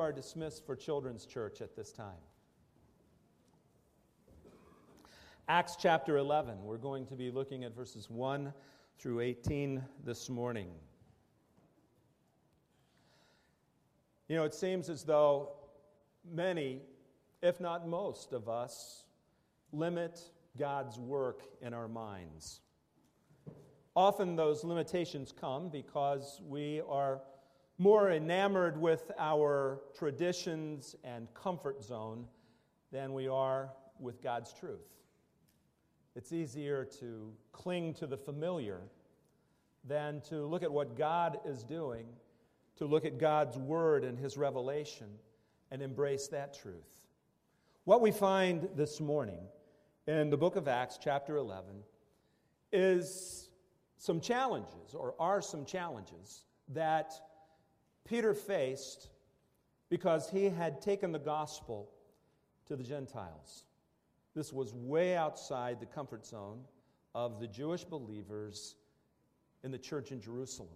are 0.00 0.12
dismissed 0.12 0.64
for 0.64 0.74
Children's 0.74 1.26
Church 1.26 1.60
at 1.60 1.76
this 1.76 1.92
time. 1.92 2.22
Acts 5.46 5.76
chapter 5.78 6.16
11. 6.16 6.64
We're 6.64 6.78
going 6.78 7.04
to 7.06 7.14
be 7.14 7.30
looking 7.30 7.64
at 7.64 7.76
verses 7.76 8.08
1 8.08 8.50
through 8.98 9.20
18 9.20 9.84
this 10.02 10.30
morning. 10.30 10.68
You 14.28 14.36
know, 14.36 14.44
it 14.44 14.54
seems 14.54 14.88
as 14.88 15.04
though 15.04 15.52
many, 16.24 16.80
if 17.42 17.60
not 17.60 17.86
most 17.86 18.32
of 18.32 18.48
us, 18.48 19.04
limit 19.70 20.18
God's 20.58 20.98
work 20.98 21.42
in 21.60 21.74
our 21.74 21.88
minds. 21.88 22.60
Often 23.94 24.36
those 24.36 24.64
limitations 24.64 25.30
come 25.38 25.68
because 25.68 26.40
we 26.48 26.80
are 26.88 27.20
more 27.80 28.10
enamored 28.10 28.78
with 28.78 29.10
our 29.18 29.80
traditions 29.96 30.94
and 31.02 31.32
comfort 31.32 31.82
zone 31.82 32.26
than 32.92 33.14
we 33.14 33.26
are 33.26 33.70
with 33.98 34.22
God's 34.22 34.52
truth. 34.52 34.98
It's 36.14 36.30
easier 36.30 36.84
to 37.00 37.32
cling 37.52 37.94
to 37.94 38.06
the 38.06 38.18
familiar 38.18 38.82
than 39.82 40.20
to 40.28 40.44
look 40.44 40.62
at 40.62 40.70
what 40.70 40.94
God 40.94 41.38
is 41.46 41.64
doing, 41.64 42.04
to 42.76 42.84
look 42.84 43.06
at 43.06 43.16
God's 43.16 43.56
word 43.56 44.04
and 44.04 44.18
his 44.18 44.36
revelation 44.36 45.06
and 45.70 45.80
embrace 45.80 46.28
that 46.28 46.52
truth. 46.52 47.06
What 47.84 48.02
we 48.02 48.10
find 48.10 48.68
this 48.76 49.00
morning 49.00 49.40
in 50.06 50.28
the 50.28 50.36
book 50.36 50.56
of 50.56 50.68
Acts, 50.68 50.98
chapter 51.02 51.38
11, 51.38 51.76
is 52.74 53.48
some 53.96 54.20
challenges, 54.20 54.92
or 54.92 55.14
are 55.18 55.40
some 55.40 55.64
challenges, 55.64 56.44
that 56.68 57.14
Peter 58.04 58.34
faced 58.34 59.08
because 59.88 60.30
he 60.30 60.48
had 60.48 60.80
taken 60.80 61.12
the 61.12 61.18
gospel 61.18 61.90
to 62.66 62.76
the 62.76 62.84
Gentiles. 62.84 63.64
This 64.34 64.52
was 64.52 64.72
way 64.72 65.16
outside 65.16 65.80
the 65.80 65.86
comfort 65.86 66.24
zone 66.24 66.60
of 67.14 67.40
the 67.40 67.46
Jewish 67.46 67.84
believers 67.84 68.76
in 69.64 69.70
the 69.70 69.78
church 69.78 70.12
in 70.12 70.20
Jerusalem. 70.20 70.68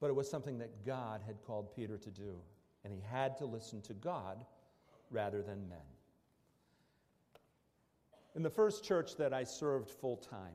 But 0.00 0.10
it 0.10 0.14
was 0.14 0.30
something 0.30 0.58
that 0.58 0.84
God 0.84 1.20
had 1.26 1.42
called 1.42 1.74
Peter 1.74 1.98
to 1.98 2.10
do, 2.10 2.36
and 2.84 2.92
he 2.92 3.00
had 3.10 3.36
to 3.38 3.46
listen 3.46 3.80
to 3.82 3.94
God 3.94 4.44
rather 5.10 5.42
than 5.42 5.68
men. 5.68 5.78
In 8.36 8.42
the 8.42 8.50
first 8.50 8.84
church 8.84 9.16
that 9.16 9.32
I 9.32 9.44
served 9.44 9.90
full 9.90 10.16
time, 10.16 10.54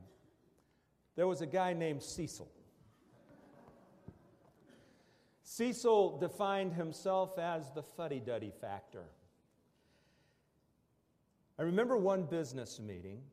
there 1.16 1.28
was 1.28 1.42
a 1.42 1.46
guy 1.46 1.74
named 1.74 2.04
Cecil. 2.04 2.50
Cecil 5.52 6.20
defined 6.20 6.74
himself 6.74 7.40
as 7.40 7.72
the 7.72 7.82
fuddy 7.82 8.20
duddy 8.20 8.52
factor. 8.62 9.06
I 11.58 11.64
remember 11.64 11.98
one 11.98 12.26
business 12.26 12.80
meeting 12.80 13.24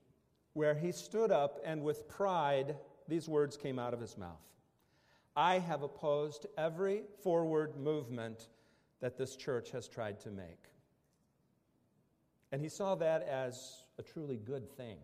where 0.55 0.75
he 0.75 0.93
stood 0.93 1.31
up 1.31 1.61
and 1.63 1.83
with 1.83 2.09
pride, 2.09 2.77
these 3.07 3.29
words 3.29 3.59
came 3.59 3.79
out 3.79 3.93
of 3.93 4.01
his 4.01 4.17
mouth 4.17 4.41
I 5.37 5.59
have 5.59 5.83
opposed 5.83 6.47
every 6.57 7.03
forward 7.23 7.77
movement 7.77 8.49
that 9.01 9.19
this 9.19 9.37
church 9.37 9.71
has 9.73 9.87
tried 9.87 10.19
to 10.21 10.31
make. 10.31 10.71
And 12.51 12.63
he 12.63 12.71
saw 12.71 12.95
that 12.95 13.25
as 13.25 13.85
a 13.99 14.03
truly 14.03 14.39
good 14.39 14.75
thing. 14.75 14.97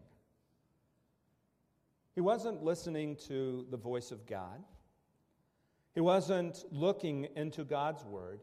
He 2.15 2.23
wasn't 2.23 2.65
listening 2.65 3.17
to 3.29 3.67
the 3.71 3.77
voice 3.77 4.13
of 4.13 4.25
God, 4.25 4.65
he 5.95 6.01
wasn't 6.01 6.65
looking 6.71 7.29
into 7.37 7.65
God's 7.65 8.05
word. 8.05 8.41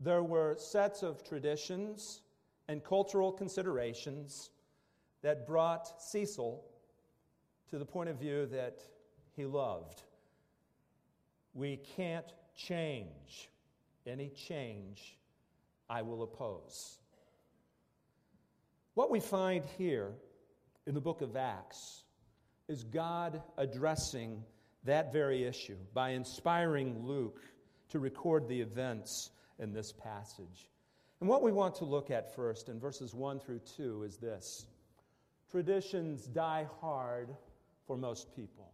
There 0.00 0.22
were 0.22 0.56
sets 0.58 1.02
of 1.02 1.22
traditions 1.22 2.22
and 2.68 2.82
cultural 2.82 3.30
considerations 3.32 4.50
that 5.22 5.46
brought 5.46 6.02
Cecil 6.02 6.64
to 7.70 7.78
the 7.78 7.84
point 7.84 8.10
of 8.10 8.18
view 8.18 8.46
that 8.46 8.82
he 9.36 9.44
loved. 9.44 10.02
We 11.54 11.76
can't 11.96 12.32
change. 12.56 13.48
Any 14.06 14.28
change 14.28 15.16
I 15.88 16.02
will 16.02 16.22
oppose. 16.22 16.98
What 18.94 19.10
we 19.10 19.20
find 19.20 19.64
here 19.78 20.12
in 20.86 20.94
the 20.94 21.00
book 21.00 21.22
of 21.22 21.36
Acts 21.36 22.02
is 22.68 22.84
God 22.84 23.42
addressing 23.56 24.42
that 24.84 25.12
very 25.12 25.44
issue 25.44 25.76
by 25.92 26.10
inspiring 26.10 27.06
Luke 27.06 27.40
to 27.90 27.98
record 27.98 28.48
the 28.48 28.60
events 28.60 29.30
in 29.58 29.72
this 29.72 29.92
passage. 29.92 30.68
And 31.20 31.28
what 31.28 31.42
we 31.42 31.52
want 31.52 31.74
to 31.76 31.84
look 31.84 32.10
at 32.10 32.34
first 32.34 32.68
in 32.68 32.78
verses 32.78 33.14
1 33.14 33.40
through 33.40 33.60
2 33.76 34.02
is 34.02 34.16
this 34.16 34.66
traditions 35.50 36.26
die 36.26 36.66
hard 36.80 37.28
for 37.86 37.96
most 37.96 38.34
people. 38.34 38.72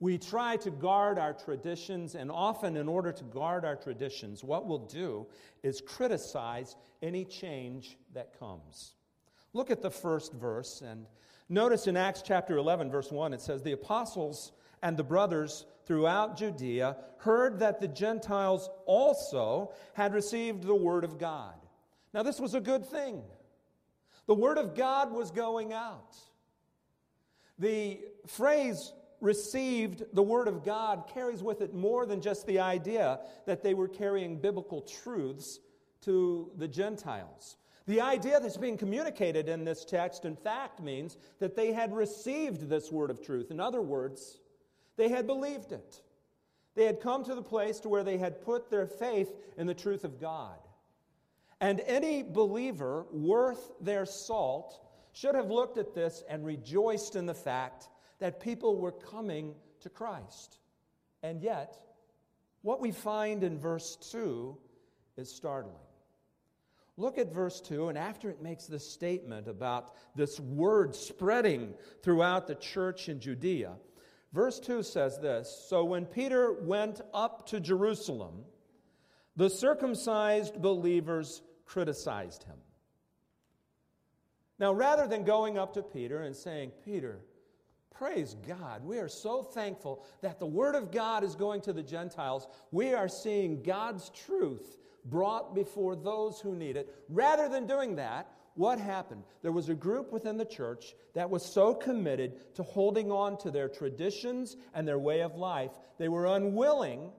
We 0.00 0.18
try 0.18 0.56
to 0.56 0.70
guard 0.70 1.18
our 1.18 1.32
traditions, 1.32 2.14
and 2.14 2.30
often, 2.30 2.76
in 2.76 2.88
order 2.88 3.12
to 3.12 3.24
guard 3.24 3.64
our 3.64 3.76
traditions, 3.76 4.42
what 4.42 4.66
we'll 4.66 4.86
do 4.86 5.26
is 5.62 5.80
criticize 5.80 6.76
any 7.02 7.24
change 7.24 7.96
that 8.14 8.38
comes. 8.38 8.94
Look 9.52 9.70
at 9.70 9.82
the 9.82 9.90
first 9.90 10.32
verse 10.32 10.82
and 10.84 11.06
notice 11.48 11.86
in 11.86 11.96
Acts 11.96 12.22
chapter 12.22 12.56
11, 12.56 12.90
verse 12.90 13.12
1, 13.12 13.32
it 13.32 13.40
says, 13.40 13.62
The 13.62 13.72
apostles 13.72 14.52
and 14.84 14.98
the 14.98 15.02
brothers 15.02 15.64
throughout 15.86 16.36
Judea 16.36 16.96
heard 17.16 17.58
that 17.60 17.80
the 17.80 17.88
Gentiles 17.88 18.68
also 18.84 19.72
had 19.94 20.12
received 20.12 20.62
the 20.62 20.74
word 20.74 21.04
of 21.04 21.18
God. 21.18 21.54
Now, 22.12 22.22
this 22.22 22.38
was 22.38 22.54
a 22.54 22.60
good 22.60 22.84
thing. 22.84 23.22
The 24.26 24.34
word 24.34 24.58
of 24.58 24.76
God 24.76 25.10
was 25.10 25.30
going 25.30 25.72
out. 25.72 26.14
The 27.58 27.98
phrase 28.26 28.92
received 29.22 30.02
the 30.12 30.22
word 30.22 30.48
of 30.48 30.64
God 30.64 31.04
carries 31.12 31.42
with 31.42 31.62
it 31.62 31.72
more 31.72 32.04
than 32.04 32.20
just 32.20 32.46
the 32.46 32.60
idea 32.60 33.20
that 33.46 33.62
they 33.62 33.72
were 33.72 33.88
carrying 33.88 34.38
biblical 34.38 34.82
truths 34.82 35.60
to 36.02 36.50
the 36.58 36.68
Gentiles. 36.68 37.56
The 37.86 38.02
idea 38.02 38.38
that's 38.38 38.58
being 38.58 38.76
communicated 38.76 39.48
in 39.48 39.64
this 39.64 39.84
text, 39.86 40.26
in 40.26 40.36
fact, 40.36 40.82
means 40.82 41.16
that 41.38 41.56
they 41.56 41.72
had 41.72 41.94
received 41.94 42.68
this 42.68 42.92
word 42.92 43.10
of 43.10 43.22
truth. 43.22 43.50
In 43.50 43.60
other 43.60 43.80
words, 43.80 44.40
they 44.96 45.08
had 45.08 45.26
believed 45.26 45.72
it. 45.72 46.00
They 46.74 46.86
had 46.86 47.00
come 47.00 47.24
to 47.24 47.34
the 47.34 47.42
place 47.42 47.80
to 47.80 47.88
where 47.88 48.04
they 48.04 48.18
had 48.18 48.42
put 48.42 48.70
their 48.70 48.86
faith 48.86 49.32
in 49.56 49.66
the 49.66 49.74
truth 49.74 50.04
of 50.04 50.20
God. 50.20 50.58
And 51.60 51.80
any 51.86 52.22
believer 52.22 53.06
worth 53.12 53.72
their 53.80 54.06
salt 54.06 54.80
should 55.12 55.34
have 55.34 55.50
looked 55.50 55.78
at 55.78 55.94
this 55.94 56.24
and 56.28 56.44
rejoiced 56.44 57.14
in 57.14 57.26
the 57.26 57.34
fact 57.34 57.88
that 58.18 58.40
people 58.40 58.76
were 58.76 58.92
coming 58.92 59.54
to 59.80 59.88
Christ. 59.88 60.58
And 61.22 61.40
yet, 61.40 61.78
what 62.62 62.80
we 62.80 62.90
find 62.90 63.44
in 63.44 63.58
verse 63.58 63.96
2 64.10 64.56
is 65.16 65.32
startling. 65.32 65.76
Look 66.96 67.18
at 67.18 67.32
verse 67.32 67.60
2, 67.60 67.88
and 67.88 67.98
after 67.98 68.30
it 68.30 68.42
makes 68.42 68.66
this 68.66 68.88
statement 68.88 69.48
about 69.48 69.94
this 70.14 70.38
word 70.38 70.94
spreading 70.94 71.74
throughout 72.02 72.46
the 72.46 72.54
church 72.54 73.08
in 73.08 73.20
Judea, 73.20 73.72
verse 74.34 74.60
2 74.60 74.82
says 74.82 75.18
this 75.18 75.66
So 75.68 75.84
when 75.84 76.04
Peter 76.04 76.52
went 76.52 77.00
up 77.14 77.46
to 77.48 77.60
Jerusalem, 77.60 78.44
the 79.36 79.48
circumcised 79.48 80.60
believers 80.60 81.42
criticized 81.64 82.44
him. 82.44 82.56
Now, 84.58 84.72
rather 84.72 85.06
than 85.06 85.24
going 85.24 85.58
up 85.58 85.74
to 85.74 85.82
Peter 85.82 86.22
and 86.22 86.34
saying, 86.34 86.72
Peter, 86.84 87.18
praise 87.90 88.36
God, 88.46 88.84
we 88.84 88.98
are 88.98 89.08
so 89.08 89.42
thankful 89.42 90.04
that 90.22 90.38
the 90.38 90.46
Word 90.46 90.74
of 90.74 90.92
God 90.92 91.24
is 91.24 91.34
going 91.34 91.60
to 91.62 91.72
the 91.72 91.82
Gentiles, 91.82 92.46
we 92.70 92.94
are 92.94 93.08
seeing 93.08 93.62
God's 93.62 94.10
truth 94.10 94.78
brought 95.06 95.54
before 95.54 95.96
those 95.96 96.40
who 96.40 96.54
need 96.54 96.76
it. 96.76 96.94
Rather 97.08 97.48
than 97.48 97.66
doing 97.66 97.96
that, 97.96 98.28
what 98.54 98.78
happened? 98.78 99.24
There 99.42 99.52
was 99.52 99.68
a 99.68 99.74
group 99.74 100.12
within 100.12 100.36
the 100.36 100.44
church 100.44 100.94
that 101.14 101.28
was 101.28 101.44
so 101.44 101.74
committed 101.74 102.54
to 102.54 102.62
holding 102.62 103.10
on 103.10 103.36
to 103.38 103.50
their 103.50 103.68
traditions 103.68 104.56
and 104.74 104.86
their 104.86 104.98
way 104.98 105.22
of 105.22 105.34
life, 105.36 105.72
they 105.98 106.08
were 106.08 106.26
unwilling 106.26 107.10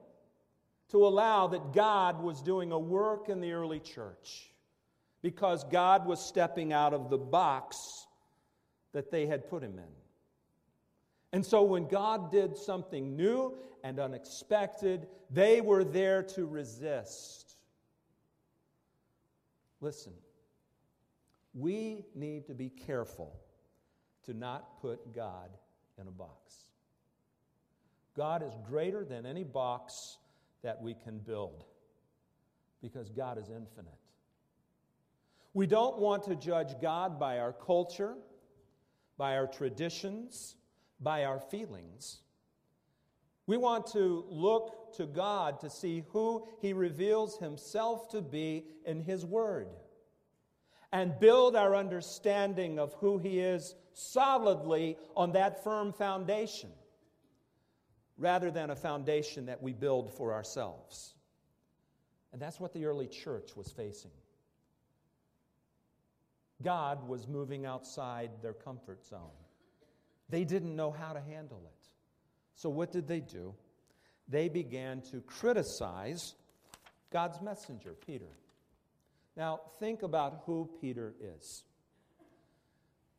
to 0.88 1.06
allow 1.06 1.48
that 1.48 1.72
God 1.72 2.22
was 2.22 2.42
doing 2.42 2.72
a 2.72 2.78
work 2.78 3.28
in 3.28 3.40
the 3.40 3.52
early 3.52 3.80
church 3.80 4.50
because 5.20 5.64
God 5.64 6.06
was 6.06 6.20
stepping 6.20 6.72
out 6.72 6.94
of 6.94 7.10
the 7.10 7.18
box 7.18 7.76
that 8.92 9.10
they 9.10 9.26
had 9.26 9.50
put 9.50 9.62
him 9.62 9.78
in. 9.78 9.94
And 11.32 11.44
so 11.44 11.62
when 11.64 11.86
God 11.86 12.30
did 12.30 12.56
something 12.56 13.16
new 13.16 13.58
and 13.82 13.98
unexpected, 13.98 15.06
they 15.30 15.60
were 15.60 15.84
there 15.84 16.22
to 16.22 16.46
resist. 16.46 17.56
Listen, 19.80 20.12
we 21.56 22.04
need 22.14 22.46
to 22.46 22.54
be 22.54 22.68
careful 22.68 23.34
to 24.26 24.34
not 24.34 24.80
put 24.82 25.14
God 25.14 25.48
in 25.98 26.06
a 26.06 26.10
box. 26.10 26.66
God 28.14 28.42
is 28.42 28.52
greater 28.68 29.04
than 29.04 29.24
any 29.24 29.42
box 29.42 30.18
that 30.62 30.80
we 30.82 30.94
can 30.94 31.18
build 31.18 31.64
because 32.82 33.08
God 33.08 33.38
is 33.38 33.48
infinite. 33.48 33.98
We 35.54 35.66
don't 35.66 35.98
want 35.98 36.24
to 36.24 36.36
judge 36.36 36.78
God 36.82 37.18
by 37.18 37.38
our 37.38 37.52
culture, 37.52 38.14
by 39.16 39.36
our 39.38 39.46
traditions, 39.46 40.56
by 41.00 41.24
our 41.24 41.40
feelings. 41.40 42.18
We 43.46 43.56
want 43.56 43.86
to 43.92 44.26
look 44.28 44.94
to 44.96 45.06
God 45.06 45.60
to 45.60 45.70
see 45.70 46.04
who 46.10 46.46
He 46.60 46.74
reveals 46.74 47.38
Himself 47.38 48.10
to 48.10 48.20
be 48.20 48.66
in 48.84 49.00
His 49.00 49.24
Word 49.24 49.68
and 50.92 51.18
build 51.18 51.56
our 51.56 51.74
understanding 51.74 52.78
of 52.78 52.94
who 52.94 53.18
He 53.18 53.40
is 53.40 53.74
solidly 53.92 54.96
on 55.16 55.32
that 55.32 55.64
firm 55.64 55.92
foundation 55.92 56.70
rather 58.18 58.50
than 58.50 58.70
a 58.70 58.76
foundation 58.76 59.46
that 59.46 59.62
we 59.62 59.72
build 59.72 60.12
for 60.12 60.32
ourselves. 60.32 61.14
And 62.32 62.40
that's 62.40 62.60
what 62.60 62.72
the 62.72 62.86
early 62.86 63.06
church 63.06 63.56
was 63.56 63.72
facing. 63.72 64.10
God 66.62 67.06
was 67.06 67.28
moving 67.28 67.66
outside 67.66 68.30
their 68.42 68.54
comfort 68.54 69.04
zone. 69.04 69.20
They 70.28 70.44
didn't 70.44 70.74
know 70.74 70.90
how 70.90 71.12
to 71.12 71.20
handle 71.20 71.62
it. 71.66 71.88
So, 72.54 72.70
what 72.70 72.90
did 72.90 73.06
they 73.06 73.20
do? 73.20 73.54
They 74.28 74.48
began 74.48 75.02
to 75.12 75.20
criticize 75.20 76.34
God's 77.12 77.40
messenger, 77.40 77.94
Peter. 78.06 78.28
Now, 79.36 79.60
think 79.78 80.02
about 80.02 80.42
who 80.46 80.70
Peter 80.80 81.14
is. 81.20 81.64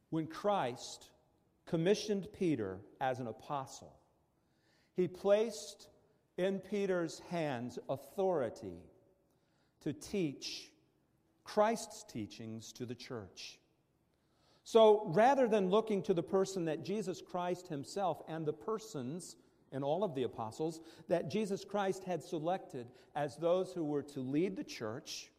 When 0.10 0.26
Christ 0.28 1.10
commissioned 1.66 2.28
Peter 2.38 2.80
as 3.00 3.20
an 3.20 3.28
apostle, 3.28 3.96
he 4.96 5.08
placed 5.08 5.90
in 6.38 6.60
Peter's 6.60 7.22
hands 7.30 7.78
authority 7.88 8.80
to 9.82 9.94
teach 9.94 10.72
Christ's 11.44 12.04
teachings 12.04 12.74
to 12.74 12.86
the 12.86 12.96
church. 12.96 13.60
So 14.64 15.04
rather 15.08 15.48
than 15.48 15.70
looking 15.70 16.02
to 16.04 16.14
the 16.14 16.24
person 16.24 16.66
that 16.66 16.84
Jesus 16.84 17.22
Christ 17.22 17.68
himself 17.68 18.22
and 18.28 18.46
the 18.46 18.54
persons 18.54 19.38
and 19.72 19.84
all 19.84 20.04
of 20.04 20.16
the 20.16 20.24
apostles 20.24 20.82
that 21.08 21.30
Jesus 21.30 21.64
Christ 21.64 22.04
had 22.04 22.24
selected 22.24 22.88
as 23.16 23.38
those 23.38 23.72
who 23.72 23.86
were 23.86 24.04
to 24.04 24.20
lead 24.20 24.56
the 24.56 24.64
church, 24.64 25.32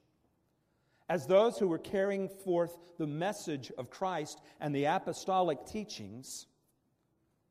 as 1.08 1.26
those 1.26 1.58
who 1.58 1.68
were 1.68 1.78
carrying 1.78 2.28
forth 2.28 2.78
the 2.98 3.06
message 3.06 3.72
of 3.78 3.90
Christ 3.90 4.40
and 4.60 4.74
the 4.74 4.84
apostolic 4.84 5.64
teachings, 5.66 6.46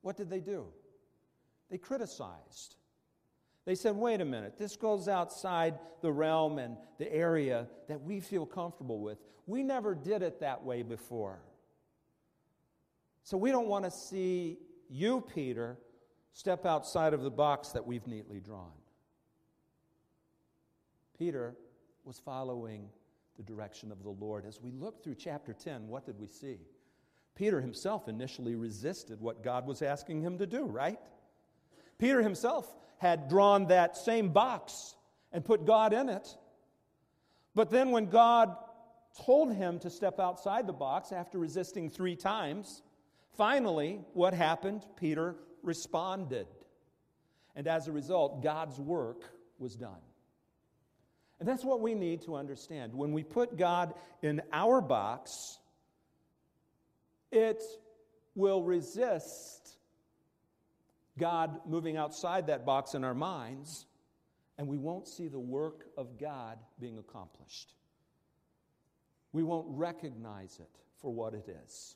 what 0.01 0.15
did 0.15 0.29
they 0.29 0.39
do? 0.39 0.65
They 1.69 1.77
criticized. 1.77 2.75
They 3.65 3.75
said, 3.75 3.95
wait 3.95 4.21
a 4.21 4.25
minute, 4.25 4.57
this 4.57 4.77
goes 4.77 5.07
outside 5.07 5.79
the 6.01 6.11
realm 6.11 6.57
and 6.57 6.77
the 6.99 7.11
area 7.11 7.67
that 7.89 8.01
we 8.01 8.21
feel 8.21 8.45
comfortable 8.45 9.01
with. 9.01 9.17
We 9.45 9.63
never 9.63 9.93
did 9.93 10.21
it 10.21 10.39
that 10.39 10.63
way 10.63 10.83
before. 10.83 11.39
So 13.23 13.37
we 13.37 13.51
don't 13.51 13.67
want 13.67 13.83
to 13.83 13.91
see 13.91 14.57
you, 14.89 15.21
Peter, 15.33 15.77
step 16.31 16.65
outside 16.65 17.13
of 17.13 17.23
the 17.23 17.31
box 17.31 17.69
that 17.69 17.85
we've 17.85 18.07
neatly 18.07 18.39
drawn. 18.39 18.71
Peter 21.17 21.55
was 22.05 22.19
following 22.19 22.87
the 23.37 23.43
direction 23.43 23.91
of 23.91 24.03
the 24.03 24.09
Lord. 24.09 24.45
As 24.45 24.61
we 24.61 24.71
look 24.71 25.03
through 25.03 25.15
chapter 25.15 25.53
10, 25.53 25.87
what 25.87 26.05
did 26.05 26.19
we 26.19 26.27
see? 26.27 26.57
Peter 27.35 27.61
himself 27.61 28.07
initially 28.07 28.55
resisted 28.55 29.21
what 29.21 29.43
God 29.43 29.67
was 29.67 29.81
asking 29.81 30.21
him 30.21 30.39
to 30.39 30.47
do, 30.47 30.65
right? 30.65 30.99
Peter 31.99 32.21
himself 32.21 32.75
had 32.97 33.29
drawn 33.29 33.67
that 33.67 33.95
same 33.95 34.29
box 34.29 34.95
and 35.31 35.45
put 35.45 35.65
God 35.65 35.93
in 35.93 36.09
it. 36.09 36.35
But 37.53 37.69
then, 37.69 37.91
when 37.91 38.07
God 38.07 38.55
told 39.25 39.53
him 39.53 39.79
to 39.79 39.89
step 39.89 40.19
outside 40.19 40.67
the 40.67 40.73
box 40.73 41.11
after 41.11 41.37
resisting 41.37 41.89
three 41.89 42.15
times, 42.15 42.81
finally, 43.35 44.01
what 44.13 44.33
happened? 44.33 44.85
Peter 44.95 45.35
responded. 45.63 46.47
And 47.55 47.67
as 47.67 47.87
a 47.87 47.91
result, 47.91 48.43
God's 48.43 48.79
work 48.79 49.23
was 49.57 49.75
done. 49.75 50.01
And 51.39 51.47
that's 51.47 51.63
what 51.63 51.81
we 51.81 51.93
need 51.93 52.23
to 52.23 52.35
understand. 52.35 52.93
When 52.93 53.11
we 53.11 53.23
put 53.23 53.57
God 53.57 53.93
in 54.21 54.41
our 54.51 54.81
box, 54.81 55.59
it 57.31 57.61
will 58.35 58.63
resist 58.63 59.77
God 61.17 61.59
moving 61.67 61.97
outside 61.97 62.47
that 62.47 62.65
box 62.65 62.93
in 62.93 63.03
our 63.03 63.13
minds, 63.13 63.85
and 64.57 64.67
we 64.67 64.77
won't 64.77 65.07
see 65.07 65.27
the 65.27 65.39
work 65.39 65.85
of 65.97 66.19
God 66.19 66.57
being 66.79 66.97
accomplished. 66.97 67.73
We 69.31 69.43
won't 69.43 69.67
recognize 69.69 70.59
it 70.59 70.79
for 71.01 71.13
what 71.13 71.33
it 71.33 71.49
is. 71.63 71.95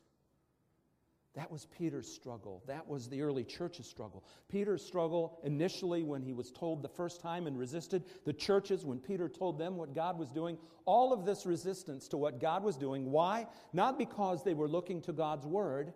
That 1.34 1.50
was 1.50 1.66
Peter's 1.78 2.12
struggle. 2.12 2.62
That 2.68 2.88
was 2.88 3.08
the 3.08 3.22
early 3.22 3.46
church's 3.46 3.88
struggle. 3.88 4.26
Peter's 4.50 4.86
struggle 4.86 5.40
initially 5.44 6.04
when 6.04 6.22
he 6.22 6.34
was 6.34 6.52
told 6.52 6.82
the 6.82 6.90
first 6.90 7.22
time 7.22 7.48
and 7.48 7.58
resisted, 7.58 8.04
the 8.26 8.34
churches 8.34 8.86
when 8.86 9.00
Peter 9.00 9.30
told 9.30 9.58
them 9.58 9.78
what 9.78 9.96
God 9.96 10.20
was 10.20 10.30
doing, 10.30 10.58
all 10.86 11.14
of 11.14 11.26
this 11.26 11.46
resistance 11.46 12.10
to 12.10 12.18
what 12.18 12.42
God 12.42 12.64
was 12.64 12.76
doing. 12.76 13.12
Why? 13.12 13.48
Not 13.72 13.98
because 13.98 14.44
they 14.44 14.54
were 14.54 14.68
looking 14.68 15.02
to 15.04 15.14
God's 15.14 15.46
word, 15.46 15.94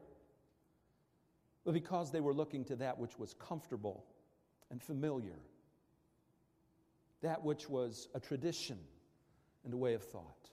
but 1.65 1.73
because 1.73 2.11
they 2.11 2.21
were 2.21 2.33
looking 2.33 2.63
to 2.65 2.77
that 2.77 2.97
which 2.97 3.19
was 3.19 3.33
comfortable 3.33 4.05
and 4.71 4.81
familiar, 4.81 5.39
that 7.21 7.43
which 7.43 7.69
was 7.69 8.07
a 8.15 8.21
tradition 8.21 8.79
and 9.65 9.73
a 9.73 9.77
way 9.77 9.95
of 9.95 10.03
thought. 10.03 10.49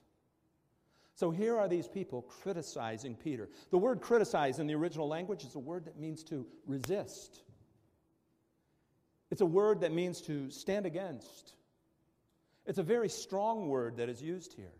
So 1.15 1.29
here 1.29 1.57
are 1.57 1.67
these 1.67 1.87
people 1.87 2.23
criticizing 2.23 3.15
Peter. 3.15 3.49
The 3.69 3.77
word 3.77 4.01
criticize 4.01 4.59
in 4.59 4.67
the 4.67 4.73
original 4.73 5.07
language 5.07 5.43
is 5.43 5.55
a 5.55 5.59
word 5.59 5.85
that 5.85 5.99
means 5.99 6.23
to 6.25 6.45
resist. 6.65 7.43
It's 9.29 9.41
a 9.41 9.45
word 9.45 9.81
that 9.81 9.91
means 9.91 10.21
to 10.21 10.49
stand 10.49 10.85
against. 10.85 11.53
It's 12.65 12.79
a 12.79 12.83
very 12.83 13.09
strong 13.09 13.67
word 13.67 13.97
that 13.97 14.09
is 14.09 14.21
used 14.21 14.53
here. 14.53 14.73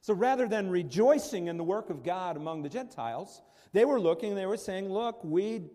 So 0.00 0.14
rather 0.14 0.48
than 0.48 0.68
rejoicing 0.68 1.46
in 1.46 1.56
the 1.56 1.64
work 1.64 1.90
of 1.90 2.02
God 2.02 2.36
among 2.36 2.62
the 2.62 2.68
Gentiles, 2.68 3.40
they 3.72 3.84
were 3.84 4.00
looking, 4.00 4.34
they 4.34 4.46
were 4.46 4.56
saying, 4.56 4.88
Look, 4.88 5.22
we 5.22 5.70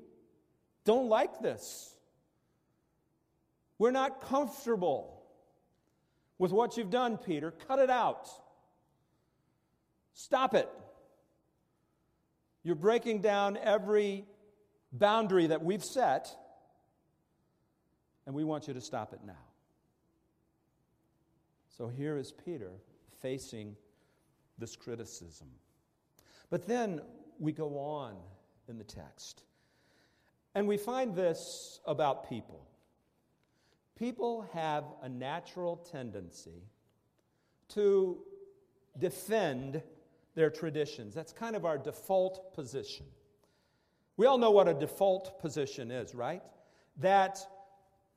don't 0.83 1.07
like 1.07 1.39
this. 1.39 1.95
We're 3.79 3.91
not 3.91 4.21
comfortable 4.21 5.23
with 6.37 6.51
what 6.51 6.75
you've 6.75 6.89
done, 6.89 7.17
Peter. 7.17 7.51
Cut 7.51 7.79
it 7.79 7.89
out. 7.89 8.29
Stop 10.17 10.55
it. 10.55 10.67
You're 12.63 12.73
breaking 12.73 13.21
down 13.21 13.55
every 13.55 14.25
boundary 14.91 15.45
that 15.45 15.63
we've 15.63 15.83
set, 15.83 16.35
and 18.25 18.33
we 18.33 18.43
want 18.43 18.67
you 18.67 18.73
to 18.73 18.81
stop 18.81 19.13
it 19.13 19.19
now. 19.23 19.45
So 21.77 21.87
here 21.87 22.17
is 22.17 22.31
Peter 22.31 22.71
facing 23.21 23.75
this 24.57 24.75
criticism. 24.75 25.49
But 26.49 26.65
then 26.65 27.01
we 27.37 27.51
go 27.51 27.77
on 27.77 28.15
in 28.67 28.79
the 28.79 28.83
text, 28.83 29.43
and 30.55 30.67
we 30.67 30.77
find 30.77 31.15
this 31.15 31.79
about 31.85 32.27
people. 32.27 32.67
People 33.95 34.49
have 34.53 34.83
a 35.03 35.09
natural 35.09 35.75
tendency 35.75 36.63
to 37.69 38.17
defend 38.97 39.83
their 40.37 40.49
traditions. 40.51 41.15
That's 41.15 41.33
kind 41.33 41.55
of 41.55 41.65
our 41.65 41.79
default 41.79 42.53
position. 42.53 43.07
We 44.17 44.27
all 44.27 44.37
know 44.37 44.51
what 44.51 44.67
a 44.67 44.73
default 44.75 45.39
position 45.41 45.89
is, 45.89 46.13
right? 46.13 46.43
That 46.97 47.39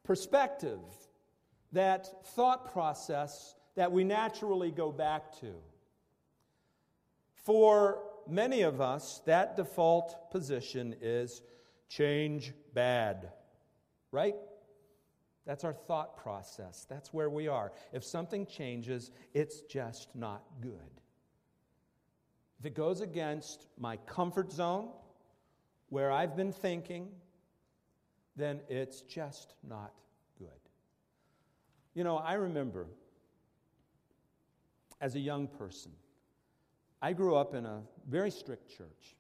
perspective, 0.05 0.81
that 1.73 2.27
thought 2.35 2.75
process 2.75 3.55
that 3.75 3.91
we 3.91 4.05
naturally 4.05 4.71
go 4.71 4.93
back 4.93 5.41
to. 5.41 5.55
For 7.33 8.03
many 8.29 8.63
of 8.63 8.83
us, 8.83 9.23
that 9.25 9.57
default 9.57 10.31
position 10.31 10.97
is 11.01 11.41
change 11.89 12.53
bad, 12.75 13.33
right? 14.13 14.37
That's 15.47 15.65
our 15.65 15.73
thought 15.73 16.19
process. 16.19 16.87
That's 16.87 17.15
where 17.15 17.31
we 17.31 17.49
are. 17.49 17.73
If 17.95 18.05
something 18.05 18.45
changes, 18.45 19.11
it's 19.33 19.63
just 19.63 20.15
not 20.15 20.43
good. 20.61 21.01
If 22.61 22.67
it 22.67 22.75
goes 22.75 23.01
against 23.01 23.67
my 23.79 23.97
comfort 23.97 24.53
zone, 24.53 24.91
where 25.89 26.13
I've 26.13 26.37
been 26.37 26.53
thinking, 26.53 27.09
then 28.37 28.61
it's 28.69 29.01
just 29.01 29.55
not 29.67 29.93
good. 30.39 30.49
You 31.95 32.05
know, 32.05 32.19
I 32.19 32.35
remember 32.35 32.87
as 35.01 35.15
a 35.15 35.19
young 35.19 35.49
person, 35.49 35.93
I 37.01 37.15
grew 37.15 37.35
up 37.35 37.55
in 37.55 37.65
a 37.65 37.81
very 38.07 38.31
strict 38.31 38.69
church. 38.77 39.17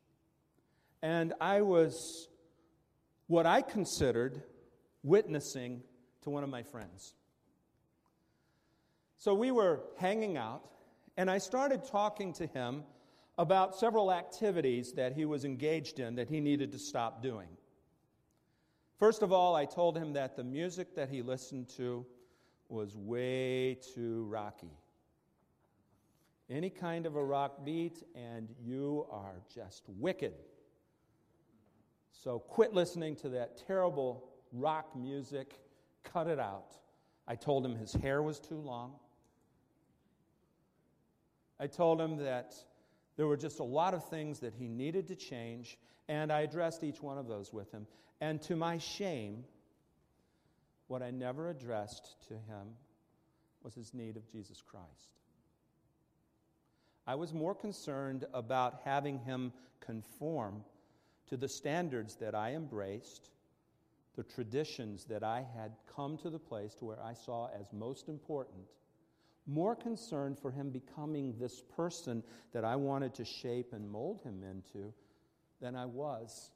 And 1.03 1.33
I 1.41 1.63
was 1.63 2.29
what 3.27 3.47
I 3.47 3.63
considered 3.63 4.43
witnessing 5.03 5.83
to 6.23 6.31
one 6.31 6.45
of 6.45 6.51
my 6.51 6.63
friends. 6.63 7.15
So 9.17 9.35
we 9.35 9.51
were 9.51 9.81
hanging 9.99 10.37
out, 10.37 10.63
and 11.17 11.31
I 11.31 11.39
started 11.39 11.85
talking 11.85 12.35
to 12.35 12.47
him 12.47 12.85
about 13.41 13.75
several 13.75 14.13
activities 14.13 14.93
that 14.93 15.15
he 15.15 15.25
was 15.25 15.47
engaged 15.47 15.99
in 15.99 16.15
that 16.15 16.29
he 16.29 16.41
needed 16.41 16.71
to 16.71 16.79
stop 16.79 17.23
doing. 17.23 17.49
First 18.99 19.23
of 19.23 19.33
all, 19.33 19.57
I 19.57 19.65
told 19.65 19.97
him 19.97 20.13
that 20.13 20.37
the 20.37 20.45
music 20.45 20.95
that 20.95 21.09
he 21.09 21.23
listened 21.23 21.71
to 21.79 22.05
was 22.69 22.99
way 22.99 23.79
too 23.95 24.27
rocky. 24.29 24.77
Any 26.51 26.69
kind 26.69 27.07
of 27.07 27.17
a 27.17 27.25
rock 27.25 27.65
beat, 27.65 28.03
and 28.15 28.47
you 28.63 29.07
are 29.11 29.41
just 29.49 29.85
wicked. 29.89 30.35
So 32.13 32.41
quit 32.41 32.75
listening 32.75 33.17
to 33.17 33.31
that 33.31 33.57
terrible 33.67 34.29
rock 34.53 34.95
music, 34.95 35.55
cut 36.05 36.27
it 36.27 36.39
out. 36.39 36.75
I 37.27 37.37
told 37.37 37.65
him 37.65 37.75
his 37.75 37.95
hair 37.95 38.23
was 38.23 38.39
too 38.39 38.61
long. 38.61 38.97
I 41.59 41.67
told 41.67 42.03
him 42.03 42.19
that 42.19 42.55
there 43.21 43.27
were 43.27 43.37
just 43.37 43.61
a 43.61 43.65
lot 43.65 43.93
of 43.93 44.03
things 44.09 44.39
that 44.41 44.55
he 44.55 44.67
needed 44.67 45.09
to 45.09 45.15
change, 45.15 45.77
and 46.09 46.33
I 46.33 46.41
addressed 46.41 46.83
each 46.83 47.03
one 47.03 47.19
of 47.19 47.29
those 47.29 47.53
with 47.53 47.71
him. 47.71 47.87
And 48.23 48.41
to 48.45 48.57
my 48.57 48.79
shame, 48.79 49.45
what 50.87 51.03
I 51.03 51.11
never 51.11 51.51
addressed 51.51 52.17
to 52.29 52.33
him 52.33 52.79
was 53.63 53.75
his 53.75 53.93
need 53.93 54.17
of 54.17 54.27
Jesus 54.33 54.63
Christ. 54.63 55.19
I 57.07 57.15
was 57.15 57.35
more 57.35 57.55
concerned 57.55 58.25
about 58.33 58.81
having 58.87 59.19
him 59.19 59.53
conform 59.81 60.65
to 61.29 61.37
the 61.37 61.47
standards 61.47 62.17
that 62.23 62.35
I 62.35 62.55
embraced, 62.55 63.29
the 64.17 64.23
traditions 64.23 65.05
that 65.11 65.23
I 65.23 65.45
had 65.55 65.73
come 65.95 66.17
to 66.23 66.31
the 66.31 66.39
place 66.39 66.75
to 66.77 66.87
where 66.87 67.03
I 67.05 67.13
saw 67.13 67.51
as 67.51 67.71
most 67.71 68.09
important, 68.09 68.65
more 69.47 69.75
concerned 69.75 70.39
for 70.39 70.51
him 70.51 70.71
becoming 70.71 71.35
this 71.39 71.63
person 71.77 72.23
that 72.53 72.65
I 72.65 72.77
wanted 72.77 73.15
to 73.15 73.25
shape 73.25 73.73
and 73.73 73.91
mold 73.91 74.21
him 74.23 74.43
into 74.43 74.93
than 75.61 75.77
I 75.77 75.87
was 75.87 76.51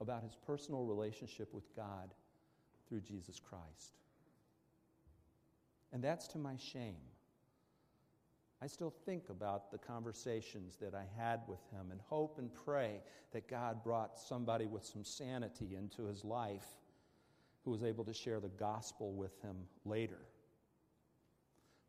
about 0.00 0.22
his 0.22 0.34
personal 0.46 0.84
relationship 0.84 1.52
with 1.52 1.64
God 1.76 2.12
through 2.88 3.00
Jesus 3.00 3.40
Christ. 3.40 3.98
And 5.92 6.02
that's 6.02 6.28
to 6.28 6.38
my 6.38 6.56
shame. 6.56 6.96
I 8.62 8.66
still 8.66 8.92
think 9.06 9.30
about 9.30 9.70
the 9.70 9.78
conversations 9.78 10.76
that 10.80 10.94
I 10.94 11.04
had 11.18 11.40
with 11.48 11.60
him 11.72 11.90
and 11.90 12.00
hope 12.08 12.38
and 12.38 12.54
pray 12.54 13.00
that 13.32 13.48
God 13.48 13.82
brought 13.82 14.18
somebody 14.18 14.66
with 14.66 14.84
some 14.84 15.04
sanity 15.04 15.76
into 15.76 16.04
his 16.04 16.24
life 16.24 16.66
who 17.64 17.70
was 17.70 17.82
able 17.82 18.04
to 18.04 18.12
share 18.12 18.40
the 18.40 18.48
gospel 18.48 19.12
with 19.12 19.40
him 19.42 19.56
later. 19.84 20.18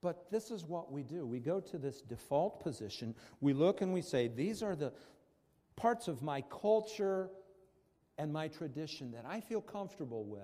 But 0.01 0.31
this 0.31 0.49
is 0.49 0.65
what 0.65 0.91
we 0.91 1.03
do. 1.03 1.25
We 1.25 1.39
go 1.39 1.59
to 1.59 1.77
this 1.77 2.01
default 2.01 2.61
position. 2.63 3.13
We 3.39 3.53
look 3.53 3.81
and 3.81 3.93
we 3.93 4.01
say, 4.01 4.27
These 4.27 4.63
are 4.63 4.75
the 4.75 4.93
parts 5.75 6.07
of 6.07 6.21
my 6.21 6.41
culture 6.41 7.29
and 8.17 8.33
my 8.33 8.47
tradition 8.47 9.11
that 9.11 9.25
I 9.27 9.41
feel 9.41 9.61
comfortable 9.61 10.25
with. 10.25 10.41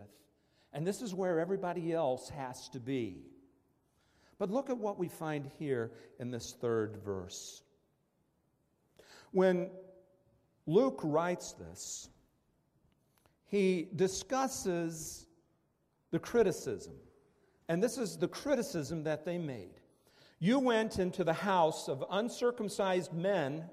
And 0.74 0.86
this 0.86 1.02
is 1.02 1.14
where 1.14 1.40
everybody 1.40 1.94
else 1.94 2.30
has 2.30 2.70
to 2.70 2.80
be. 2.80 3.24
But 4.38 4.52
look 4.52 4.70
at 4.70 4.78
what 4.78 5.00
we 5.00 5.08
find 5.08 5.50
here 5.58 5.92
in 6.20 6.30
this 6.30 6.56
third 6.60 6.98
verse. 7.04 7.64
When 9.32 9.70
Luke 10.68 11.00
writes 11.04 11.54
this, 11.54 12.10
he 13.46 13.88
discusses 13.96 15.26
the 16.12 16.20
criticism. 16.20 16.94
And 17.68 17.84
this 17.84 17.98
is 17.98 18.18
the 18.18 18.28
criticism 18.28 19.04
that 19.04 19.26
they 19.26 19.38
made. 19.38 19.82
You 20.40 20.60
went 20.60 21.00
into 21.00 21.24
the 21.24 21.34
house 21.34 21.88
of 21.88 22.04
uncircumcised 22.10 23.14
men 23.14 23.66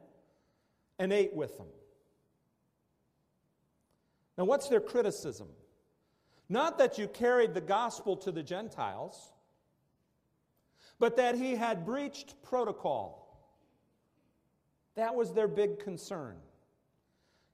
and 0.99 1.13
ate 1.13 1.35
with 1.35 1.57
them. 1.59 1.69
Now, 4.37 4.45
what's 4.45 4.69
their 4.69 4.81
criticism? 4.81 5.49
Not 6.49 6.79
that 6.79 6.99
you 6.99 7.07
carried 7.07 7.55
the 7.55 7.61
gospel 7.61 8.17
to 8.19 8.33
the 8.33 8.43
Gentiles, 8.43 9.33
but 10.99 11.17
that 11.17 11.37
he 11.37 11.55
had 11.55 11.85
breached 11.85 12.43
protocol. 12.43 13.21
That 14.97 15.15
was 15.15 15.33
their 15.33 15.49
big 15.49 15.79
concern. 15.79 16.37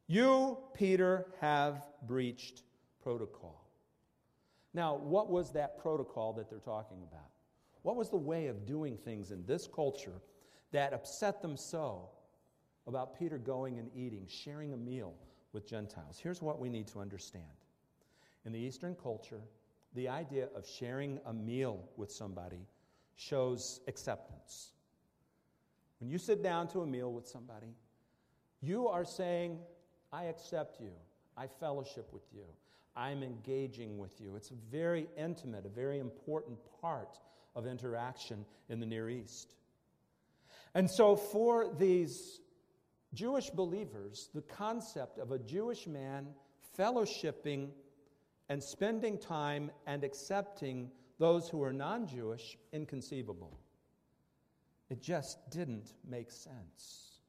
You, 0.07 0.59
Peter, 0.75 1.27
have 1.41 1.87
breached 2.07 2.63
protocol. 3.03 3.60
Now, 4.73 4.97
what 4.97 5.31
was 5.31 5.53
that 5.53 5.79
protocol 5.79 6.33
that 6.35 6.49
they're 6.49 6.59
talking 6.59 7.03
about? 7.03 7.31
What 7.83 7.97
was 7.97 8.11
the 8.11 8.17
way 8.17 8.47
of 8.47 8.67
doing 8.67 8.97
things 8.97 9.31
in 9.31 9.45
this 9.47 9.67
culture 9.67 10.21
that 10.73 10.93
upset 10.93 11.43
them 11.43 11.57
so 11.57 12.09
about 12.87 13.19
Peter 13.19 13.39
going 13.39 13.79
and 13.79 13.91
eating, 13.95 14.27
sharing 14.29 14.73
a 14.73 14.77
meal 14.77 15.15
with 15.53 15.67
Gentiles? 15.67 16.21
Here's 16.23 16.43
what 16.43 16.61
we 16.61 16.69
need 16.69 16.87
to 16.89 17.01
understand. 17.01 17.45
In 18.45 18.53
the 18.53 18.59
Eastern 18.59 18.95
culture, 18.95 19.41
the 19.95 20.09
idea 20.09 20.49
of 20.55 20.67
sharing 20.67 21.19
a 21.27 21.33
meal 21.33 21.83
with 21.97 22.13
somebody 22.13 22.67
shows 23.17 23.81
acceptance. 23.89 24.73
When 25.99 26.09
you 26.09 26.19
sit 26.19 26.43
down 26.43 26.69
to 26.69 26.81
a 26.81 26.87
meal 26.87 27.13
with 27.13 27.27
somebody, 27.27 27.75
you 28.63 28.89
are 28.89 29.05
saying, 29.05 29.59
I 30.13 30.25
accept 30.25 30.81
you, 30.81 30.93
I 31.37 31.47
fellowship 31.47 32.09
with 32.13 32.23
you, 32.33 32.45
I'm 32.97 33.23
engaging 33.23 33.99
with 33.99 34.21
you. 34.21 34.37
It's 34.37 34.51
a 34.51 34.55
very 34.71 35.09
intimate, 35.17 35.65
a 35.67 35.69
very 35.71 35.99
important 35.99 36.59
part 36.81 37.19
of 37.55 37.67
interaction 37.67 38.45
in 38.69 38.81
the 38.81 38.87
Near 38.87 39.09
East. 39.09 39.55
And 40.75 40.91
so, 40.91 41.17
for 41.17 41.73
these 41.79 42.41
Jewish 43.15 43.51
believers, 43.51 44.29
the 44.35 44.43
concept 44.43 45.19
of 45.19 45.33
a 45.33 45.39
Jewish 45.39 45.87
man 45.87 46.29
fellowshipping 46.79 47.71
and 48.49 48.63
spending 48.63 49.19
time 49.19 49.71
and 49.87 50.05
accepting 50.05 50.91
those 51.19 51.49
who 51.49 51.63
are 51.63 51.73
non 51.73 52.07
Jewish 52.07 52.57
inconceivable. 52.73 53.59
It 54.89 55.01
just 55.01 55.39
didn't 55.51 55.95
make 56.09 56.31
sense. 56.31 57.21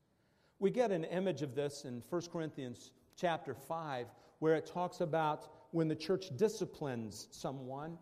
We 0.59 0.71
get 0.71 0.91
an 0.91 1.03
image 1.05 1.41
of 1.41 1.55
this 1.55 1.85
in 1.85 2.01
1 2.09 2.21
Corinthians 2.31 2.91
chapter 3.15 3.53
5, 3.53 4.07
where 4.41 4.55
it 4.55 4.65
talks 4.65 4.99
about 5.01 5.47
when 5.71 5.87
the 5.87 5.95
church 5.95 6.35
disciplines 6.35 7.27
someone 7.31 7.97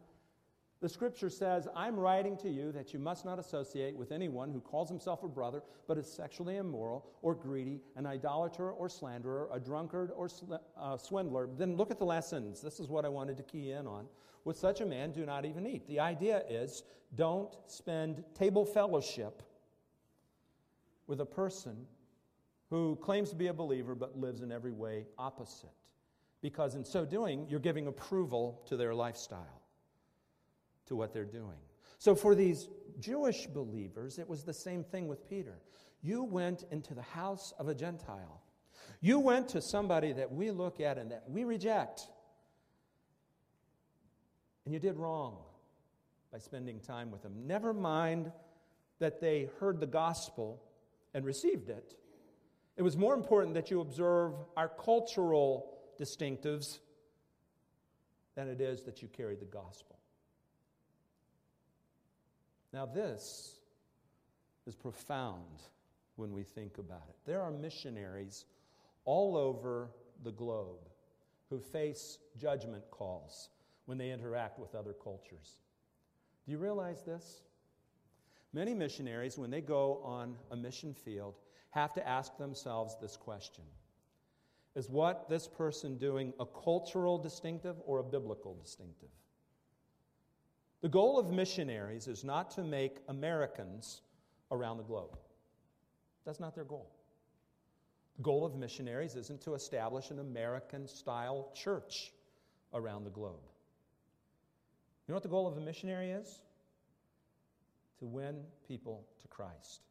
the 0.81 0.88
scripture 0.88 1.29
says, 1.29 1.67
I'm 1.75 2.00
writing 2.00 2.38
to 2.38 2.50
you 2.50 2.72
that 2.72 2.93
you 2.93 3.00
must 3.00 3.25
not 3.25 3.38
associate 3.38 3.98
with 3.98 4.13
anyone 4.13 4.50
who 4.50 4.62
calls 4.62 4.88
himself 4.88 5.24
a 5.24 5.27
brother 5.27 5.62
but 5.88 5.98
is 5.98 6.10
sexually 6.10 6.55
immoral 6.55 7.05
or 7.22 7.36
greedy, 7.36 7.81
an 7.98 8.05
idolater 8.05 8.72
or 8.72 8.88
slanderer, 8.88 9.50
a 9.51 9.60
drunkard 9.60 10.12
or 10.15 10.29
sl- 10.29 10.55
uh, 10.77 10.96
swindler. 10.96 11.50
Then 11.58 11.75
look 11.75 11.91
at 11.91 12.00
the 12.00 12.05
last 12.05 12.29
sentence. 12.29 12.62
This 12.62 12.79
is 12.79 12.88
what 12.88 13.03
I 13.03 13.10
wanted 13.10 13.36
to 13.38 13.43
key 13.43 13.72
in 13.72 13.88
on. 13.88 14.05
With 14.46 14.58
such 14.58 14.79
a 14.79 14.86
man, 14.86 15.12
do 15.12 15.25
not 15.25 15.43
even 15.43 15.67
eat. 15.67 15.86
The 15.88 16.00
idea 16.00 16.43
is 16.50 16.84
don't 17.15 17.53
spend 17.67 18.24
table 18.34 18.65
fellowship 18.65 19.43
with 21.08 21.19
a 21.19 21.25
person 21.25 21.86
who 22.69 22.98
claims 23.01 23.31
to 23.31 23.36
be 23.36 23.48
a 23.48 23.53
believer 23.53 23.96
but 23.96 24.17
lives 24.17 24.43
in 24.43 24.51
every 24.51 24.72
way 24.72 25.08
opposite. 25.17 25.72
Because 26.41 26.75
in 26.75 26.86
so 26.86 27.05
doing, 27.05 27.46
you're 27.50 27.60
giving 27.60 27.88
approval 27.88 28.62
to 28.67 28.77
their 28.77 28.93
lifestyle 28.93 29.62
to 30.88 30.96
what 30.96 31.13
they're 31.13 31.25
doing. 31.25 31.58
So, 31.98 32.15
for 32.15 32.34
these 32.34 32.69
Jewish 33.00 33.46
believers, 33.48 34.19
it 34.19 34.27
was 34.27 34.43
the 34.43 34.53
same 34.53 34.84
thing 34.84 35.08
with 35.08 35.29
Peter. 35.29 35.60
You 36.01 36.24
went 36.24 36.63
into 36.72 36.93
the 36.93 37.01
house 37.01 37.53
of 37.60 37.67
a 37.67 37.75
Gentile. 37.75 38.41
You 39.01 39.19
went 39.19 39.50
to 39.50 39.62
somebody 39.62 40.13
that 40.13 40.31
we 40.31 40.51
look 40.51 40.79
at 40.79 40.98
and 40.98 41.12
that 41.12 41.24
we 41.29 41.43
reject. 41.43 42.08
And 44.65 44.74
you 44.74 44.79
did 44.79 44.98
wrong 44.98 45.38
by 46.31 46.38
spending 46.38 46.79
time 46.79 47.12
with 47.12 47.22
them. 47.22 47.34
Never 47.48 47.74
mind 47.74 48.31
that 49.00 49.19
they 49.19 49.50
heard 49.60 49.79
the 49.79 49.88
gospel 49.88 50.62
and 51.13 51.25
received 51.25 51.69
it. 51.69 51.96
It 52.77 52.81
was 52.81 52.96
more 52.96 53.13
important 53.13 53.55
that 53.55 53.72
you 53.72 53.81
observe 53.81 54.34
our 54.55 54.69
cultural 54.69 55.79
distinctives 56.00 56.79
than 58.36 58.48
it 58.48 58.62
is 58.62 58.84
that 58.84 59.01
you 59.01 59.08
carried 59.08 59.39
the 59.39 59.46
gospel. 59.46 59.98
Now, 62.72 62.86
this 62.86 63.56
is 64.65 64.75
profound 64.75 65.63
when 66.15 66.34
we 66.34 66.44
think 66.44 66.77
about 66.77 67.03
it. 67.10 67.15
There 67.25 67.41
are 67.41 67.51
missionaries 67.51 68.46
all 69.06 69.36
over 69.36 69.89
the 70.24 70.32
globe 70.32 70.88
who 71.50 71.60
face 71.60 72.20
judgment 72.38 72.84
calls 72.91 73.50
when 73.86 73.98
they 73.98 74.12
interact 74.12 74.60
with 74.60 74.75
other 74.75 74.94
cultures. 74.94 75.62
Do 76.46 76.51
you 76.51 76.60
realize 76.60 77.01
this? 77.03 77.41
Many 78.53 78.74
missionaries, 78.74 79.38
when 79.38 79.50
they 79.50 79.62
go 79.62 80.01
on 80.03 80.36
a 80.51 80.56
mission 80.56 80.94
field, 80.94 81.36
have 81.72 81.94
to 81.94 82.08
ask 82.08 82.38
themselves 82.38 82.96
this 83.01 83.18
question 83.18 83.63
Is 84.76 84.90
what 84.90 85.28
this 85.30 85.48
person 85.48 85.98
doing 85.98 86.34
a 86.40 86.46
cultural 86.46 87.18
distinctive 87.18 87.76
or 87.86 88.00
a 88.00 88.04
biblical 88.04 88.54
distinctive? 88.54 89.10
The 90.82 90.90
goal 90.90 91.20
of 91.20 91.32
missionaries 91.32 92.08
is 92.08 92.24
not 92.24 92.52
to 92.52 92.64
make 92.64 93.00
Americans 93.08 94.02
around 94.52 94.78
the 94.78 94.84
globe. 94.84 95.18
That's 96.26 96.40
not 96.40 96.56
their 96.56 96.64
goal. 96.64 96.90
The 98.18 98.24
goal 98.24 98.46
of 98.46 98.56
missionaries 98.56 99.16
isn't 99.16 99.42
to 99.42 99.54
establish 99.54 100.12
an 100.12 100.20
American 100.20 100.88
style 100.88 101.52
church 101.56 102.14
around 102.74 103.04
the 103.04 103.10
globe. 103.10 103.42
You 105.08 105.12
know 105.12 105.16
what 105.16 105.24
the 105.24 105.30
goal 105.30 105.48
of 105.48 105.58
a 105.58 105.62
missionary 105.62 106.12
is? 106.12 106.42
To 108.00 108.06
win 108.06 108.44
people 108.68 109.08
to 109.22 109.28
Christ, 109.28 109.82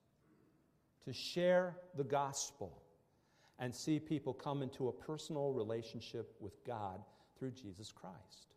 to 1.04 1.12
share 1.12 1.76
the 1.96 2.04
gospel, 2.04 2.82
and 3.58 3.74
see 3.74 3.98
people 3.98 4.32
come 4.32 4.62
into 4.62 4.88
a 4.88 4.92
personal 4.92 5.52
relationship 5.52 6.34
with 6.40 6.64
God 6.64 7.00
through 7.38 7.52
Jesus 7.52 7.92
Christ. 7.92 8.54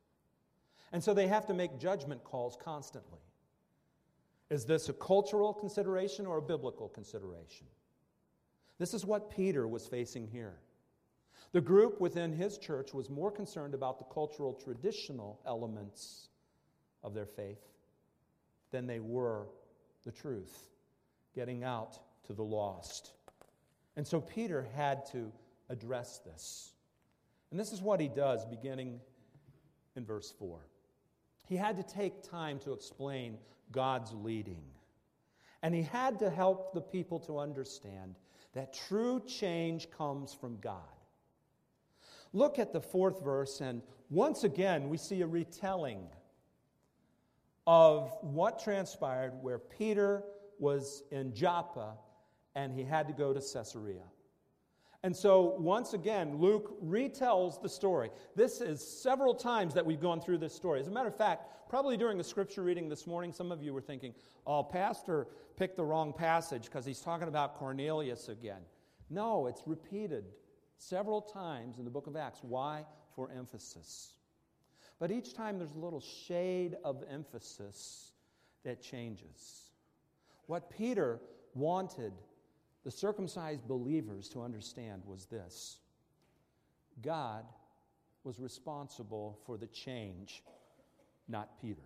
And 0.92 1.04
so 1.04 1.14
they 1.14 1.28
have 1.28 1.46
to 1.48 1.54
make 1.54 1.80
judgment 1.80 2.24
calls 2.24 2.58
constantly. 2.62 3.20
Is 4.50 4.66
this 4.66 4.90
a 4.90 4.94
cultural 4.94 5.54
consideration 5.54 6.26
or 6.26 6.38
a 6.38 6.42
biblical 6.42 6.90
consideration? 6.90 7.68
This 8.78 8.94
is 8.94 9.06
what 9.06 9.30
Peter 9.30 9.68
was 9.68 9.88
facing 9.88 10.28
here. 10.28 10.56
The 11.54 11.62
group 11.62 12.00
within 12.02 12.34
his 12.34 12.58
church 12.58 12.94
was 12.94 13.10
more 13.10 13.32
concerned 13.32 13.74
about 13.74 13.98
the 14.00 14.14
cultural 14.14 14.54
traditional 14.54 15.40
elements 15.46 16.28
of 17.04 17.14
their 17.14 17.26
faith 17.26 17.62
than 18.72 18.88
they 18.88 19.00
were 19.00 19.48
the 20.06 20.12
truth, 20.12 20.70
getting 21.36 21.64
out 21.64 22.00
to 22.26 22.34
the 22.34 22.44
lost. 22.44 23.12
And 23.96 24.08
so 24.08 24.22
Peter 24.22 24.68
had 24.76 25.06
to 25.08 25.32
address 25.70 26.20
this. 26.26 26.74
And 27.52 27.60
this 27.60 27.74
is 27.74 27.82
what 27.82 28.00
he 28.00 28.08
does 28.08 28.46
beginning 28.46 29.00
in 29.96 30.06
verse 30.06 30.34
4. 30.40 30.60
He 31.48 31.58
had 31.58 31.76
to 31.78 31.84
take 31.84 32.24
time 32.30 32.60
to 32.60 32.72
explain 32.72 33.38
God's 33.72 34.14
leading. 34.14 34.64
And 35.64 35.76
he 35.76 35.84
had 35.84 36.20
to 36.20 36.30
help 36.30 36.74
the 36.74 36.82
people 36.82 37.20
to 37.20 37.40
understand 37.40 38.16
that 38.54 38.74
true 38.74 39.22
change 39.28 39.90
comes 39.92 40.34
from 40.34 40.58
God. 40.60 40.82
Look 42.34 42.60
at 42.60 42.72
the 42.72 42.82
fourth 42.82 43.22
verse, 43.22 43.60
and 43.60 43.82
once 44.10 44.44
again, 44.44 44.90
we 44.90 44.98
see 44.98 45.22
a 45.22 45.28
retelling 45.28 46.08
of 47.68 48.12
what 48.22 48.64
transpired 48.64 49.34
where 49.42 49.60
Peter 49.60 50.24
was 50.60 51.04
in 51.12 51.34
Joppa 51.34 51.98
and 52.56 52.74
he 52.74 52.84
had 52.84 53.08
to 53.08 53.14
go 53.14 53.34
to 53.34 53.40
Caesarea. 53.40 54.04
And 55.04 55.16
so, 55.16 55.56
once 55.58 55.94
again, 55.94 56.38
Luke 56.38 56.80
retells 56.84 57.60
the 57.60 57.70
story. 57.70 58.12
This 58.36 58.62
is 58.62 58.86
several 58.86 59.34
times 59.34 59.74
that 59.74 59.84
we've 59.84 60.00
gone 60.00 60.22
through 60.22 60.38
this 60.38 60.54
story. 60.54 60.80
As 60.80 60.88
a 60.88 60.92
matter 60.92 61.08
of 61.08 61.16
fact, 61.16 61.70
probably 61.70 61.98
during 61.98 62.20
the 62.20 62.24
scripture 62.24 62.62
reading 62.62 62.88
this 62.88 63.08
morning, 63.08 63.32
some 63.32 63.52
of 63.52 63.64
you 63.64 63.74
were 63.74 63.82
thinking, 63.82 64.14
oh, 64.46 64.62
Pastor 64.62 65.28
picked 65.58 65.76
the 65.76 65.84
wrong 65.84 66.14
passage 66.14 66.66
because 66.66 66.86
he's 66.86 67.00
talking 67.00 67.28
about 67.28 67.56
Cornelius 67.56 68.30
again. 68.30 68.62
No, 69.10 69.48
it's 69.48 69.64
repeated 69.66 70.26
several 70.78 71.22
times 71.22 71.80
in 71.80 71.86
the 71.86 71.90
book 71.90 72.06
of 72.06 72.16
Acts. 72.16 72.42
Why? 72.44 72.86
For 73.16 73.32
emphasis. 73.32 74.14
But 75.00 75.10
each 75.10 75.34
time 75.34 75.58
there's 75.58 75.74
a 75.74 75.80
little 75.80 76.00
shade 76.00 76.78
of 76.84 77.04
emphasis 77.10 78.12
that 78.64 78.84
changes. 78.84 79.72
What 80.46 80.70
Peter 80.70 81.20
wanted 81.56 82.14
the 82.84 82.92
circumcised 82.92 83.68
believers 83.68 84.28
to 84.30 84.42
understand 84.42 85.04
was 85.06 85.26
this 85.26 85.80
God 87.02 87.46
was 88.24 88.40
responsible 88.40 89.40
for 89.46 89.58
the 89.58 89.68
change, 89.68 90.44
not 91.28 91.60
Peter. 91.62 91.82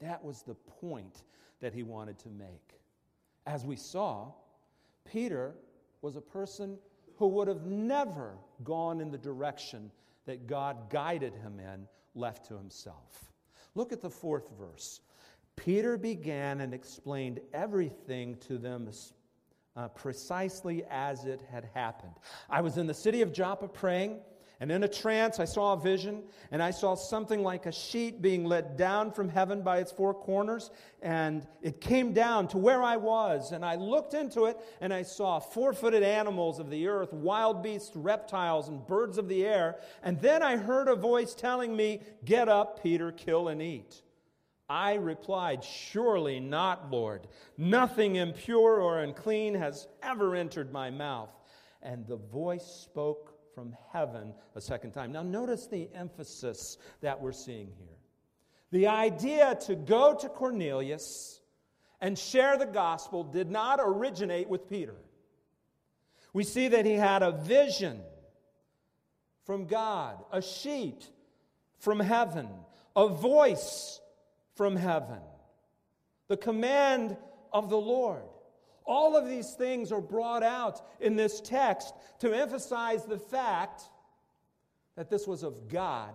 That 0.00 0.22
was 0.22 0.42
the 0.42 0.54
point 0.54 1.22
that 1.60 1.72
he 1.72 1.82
wanted 1.82 2.18
to 2.20 2.28
make. 2.28 2.80
As 3.46 3.64
we 3.64 3.76
saw, 3.76 4.32
Peter 5.04 5.54
was 6.02 6.16
a 6.16 6.20
person 6.20 6.78
who 7.16 7.26
would 7.28 7.48
have 7.48 7.66
never 7.66 8.36
gone 8.62 9.00
in 9.00 9.10
the 9.10 9.18
direction 9.18 9.90
that 10.26 10.46
God 10.46 10.90
guided 10.90 11.34
him 11.34 11.58
in, 11.58 11.88
left 12.14 12.46
to 12.48 12.56
himself. 12.56 13.32
Look 13.74 13.92
at 13.92 14.02
the 14.02 14.10
fourth 14.10 14.50
verse. 14.58 15.00
Peter 15.58 15.98
began 15.98 16.60
and 16.60 16.72
explained 16.72 17.40
everything 17.52 18.36
to 18.36 18.58
them 18.58 18.88
uh, 19.76 19.88
precisely 19.88 20.84
as 20.88 21.24
it 21.24 21.42
had 21.50 21.68
happened. 21.74 22.14
I 22.48 22.60
was 22.60 22.78
in 22.78 22.86
the 22.86 22.94
city 22.94 23.22
of 23.22 23.32
Joppa 23.32 23.68
praying, 23.68 24.20
and 24.60 24.72
in 24.72 24.82
a 24.84 24.88
trance 24.88 25.38
I 25.40 25.44
saw 25.44 25.72
a 25.72 25.76
vision, 25.76 26.22
and 26.52 26.62
I 26.62 26.70
saw 26.70 26.94
something 26.94 27.42
like 27.42 27.66
a 27.66 27.72
sheet 27.72 28.22
being 28.22 28.44
let 28.44 28.76
down 28.76 29.12
from 29.12 29.28
heaven 29.28 29.62
by 29.62 29.78
its 29.78 29.90
four 29.90 30.14
corners, 30.14 30.70
and 31.02 31.46
it 31.60 31.80
came 31.80 32.12
down 32.12 32.48
to 32.48 32.58
where 32.58 32.82
I 32.82 32.96
was. 32.96 33.52
And 33.52 33.64
I 33.64 33.74
looked 33.74 34.14
into 34.14 34.46
it, 34.46 34.58
and 34.80 34.92
I 34.94 35.02
saw 35.02 35.38
four 35.40 35.72
footed 35.72 36.02
animals 36.02 36.58
of 36.60 36.70
the 36.70 36.86
earth, 36.88 37.12
wild 37.12 37.62
beasts, 37.62 37.94
reptiles, 37.94 38.68
and 38.68 38.86
birds 38.86 39.18
of 39.18 39.28
the 39.28 39.44
air. 39.44 39.76
And 40.02 40.20
then 40.20 40.42
I 40.42 40.56
heard 40.56 40.88
a 40.88 40.96
voice 40.96 41.34
telling 41.34 41.76
me, 41.76 42.02
Get 42.24 42.48
up, 42.48 42.82
Peter, 42.82 43.12
kill 43.12 43.48
and 43.48 43.60
eat. 43.60 44.02
I 44.68 44.94
replied, 44.94 45.64
Surely 45.64 46.40
not, 46.40 46.90
Lord. 46.90 47.26
Nothing 47.56 48.16
impure 48.16 48.80
or 48.80 49.00
unclean 49.00 49.54
has 49.54 49.88
ever 50.02 50.34
entered 50.34 50.72
my 50.72 50.90
mouth. 50.90 51.30
And 51.82 52.06
the 52.06 52.16
voice 52.16 52.66
spoke 52.66 53.34
from 53.54 53.74
heaven 53.92 54.34
a 54.54 54.60
second 54.60 54.92
time. 54.92 55.12
Now, 55.12 55.22
notice 55.22 55.66
the 55.66 55.88
emphasis 55.94 56.76
that 57.00 57.20
we're 57.20 57.32
seeing 57.32 57.72
here. 57.78 57.96
The 58.70 58.88
idea 58.88 59.56
to 59.66 59.74
go 59.74 60.14
to 60.14 60.28
Cornelius 60.28 61.40
and 62.00 62.18
share 62.18 62.58
the 62.58 62.66
gospel 62.66 63.24
did 63.24 63.50
not 63.50 63.80
originate 63.82 64.48
with 64.48 64.68
Peter. 64.68 64.94
We 66.32 66.44
see 66.44 66.68
that 66.68 66.84
he 66.84 66.92
had 66.92 67.22
a 67.22 67.32
vision 67.32 68.00
from 69.44 69.66
God, 69.66 70.22
a 70.30 70.42
sheet 70.42 71.08
from 71.78 72.00
heaven, 72.00 72.48
a 72.94 73.08
voice 73.08 74.00
from 74.58 74.74
heaven, 74.74 75.20
the 76.26 76.36
command 76.36 77.16
of 77.52 77.70
the 77.70 77.78
Lord. 77.78 78.24
All 78.84 79.16
of 79.16 79.28
these 79.28 79.52
things 79.52 79.92
are 79.92 80.00
brought 80.00 80.42
out 80.42 80.82
in 80.98 81.14
this 81.14 81.40
text 81.40 81.94
to 82.18 82.34
emphasize 82.34 83.04
the 83.04 83.20
fact 83.20 83.84
that 84.96 85.08
this 85.08 85.28
was 85.28 85.44
of 85.44 85.68
God, 85.68 86.10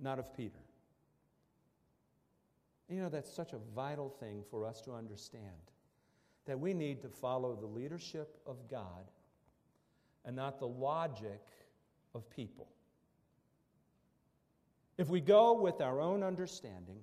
not 0.00 0.18
of 0.18 0.36
Peter. 0.36 0.58
You 2.88 3.02
know, 3.02 3.08
that's 3.08 3.32
such 3.32 3.52
a 3.52 3.58
vital 3.72 4.08
thing 4.08 4.42
for 4.50 4.66
us 4.66 4.80
to 4.80 4.92
understand 4.92 5.44
that 6.46 6.58
we 6.58 6.74
need 6.74 7.02
to 7.02 7.08
follow 7.08 7.54
the 7.54 7.66
leadership 7.66 8.36
of 8.48 8.68
God 8.68 9.12
and 10.24 10.34
not 10.34 10.58
the 10.58 10.66
logic 10.66 11.40
of 12.16 12.28
people. 12.30 12.66
If 14.98 15.08
we 15.08 15.20
go 15.20 15.60
with 15.60 15.80
our 15.80 16.00
own 16.00 16.22
understanding, 16.22 17.00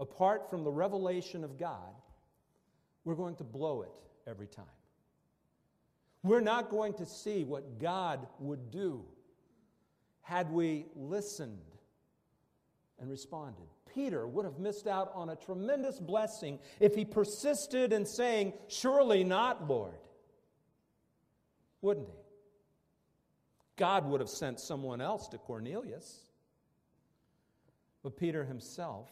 apart 0.00 0.48
from 0.48 0.64
the 0.64 0.70
revelation 0.70 1.44
of 1.44 1.58
God, 1.58 1.94
we're 3.04 3.14
going 3.14 3.36
to 3.36 3.44
blow 3.44 3.82
it 3.82 3.92
every 4.26 4.46
time. 4.46 4.64
We're 6.22 6.40
not 6.40 6.70
going 6.70 6.94
to 6.94 7.06
see 7.06 7.44
what 7.44 7.78
God 7.78 8.26
would 8.38 8.70
do 8.70 9.04
had 10.22 10.50
we 10.50 10.86
listened 10.96 11.58
and 12.98 13.10
responded. 13.10 13.66
Peter 13.94 14.26
would 14.26 14.46
have 14.46 14.58
missed 14.58 14.86
out 14.86 15.12
on 15.14 15.28
a 15.28 15.36
tremendous 15.36 16.00
blessing 16.00 16.58
if 16.80 16.94
he 16.94 17.04
persisted 17.04 17.92
in 17.92 18.06
saying, 18.06 18.54
Surely 18.68 19.22
not, 19.22 19.68
Lord. 19.68 19.98
Wouldn't 21.82 22.08
he? 22.08 22.14
God 23.76 24.06
would 24.06 24.20
have 24.20 24.30
sent 24.30 24.58
someone 24.60 25.02
else 25.02 25.28
to 25.28 25.38
Cornelius. 25.38 26.20
But 28.04 28.16
Peter 28.16 28.44
himself 28.44 29.10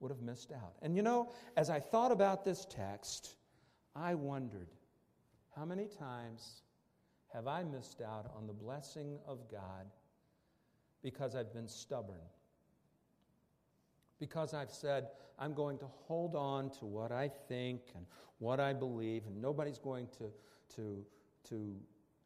would 0.00 0.10
have 0.10 0.22
missed 0.22 0.50
out. 0.50 0.74
And 0.82 0.96
you 0.96 1.02
know, 1.02 1.30
as 1.56 1.70
I 1.70 1.78
thought 1.78 2.10
about 2.10 2.44
this 2.44 2.66
text, 2.68 3.36
I 3.94 4.14
wondered 4.14 4.68
how 5.54 5.64
many 5.64 5.86
times 5.86 6.62
have 7.32 7.46
I 7.46 7.62
missed 7.62 8.00
out 8.00 8.30
on 8.36 8.46
the 8.46 8.52
blessing 8.52 9.18
of 9.26 9.50
God 9.50 9.86
because 11.02 11.36
I've 11.36 11.52
been 11.52 11.68
stubborn? 11.68 12.16
Because 14.18 14.54
I've 14.54 14.70
said, 14.70 15.08
I'm 15.38 15.52
going 15.52 15.78
to 15.78 15.86
hold 15.86 16.34
on 16.34 16.70
to 16.78 16.86
what 16.86 17.12
I 17.12 17.28
think 17.28 17.82
and 17.94 18.06
what 18.38 18.58
I 18.58 18.72
believe, 18.72 19.26
and 19.26 19.40
nobody's 19.40 19.78
going 19.78 20.08
to, 20.18 20.30
to, 20.76 21.04
to 21.50 21.76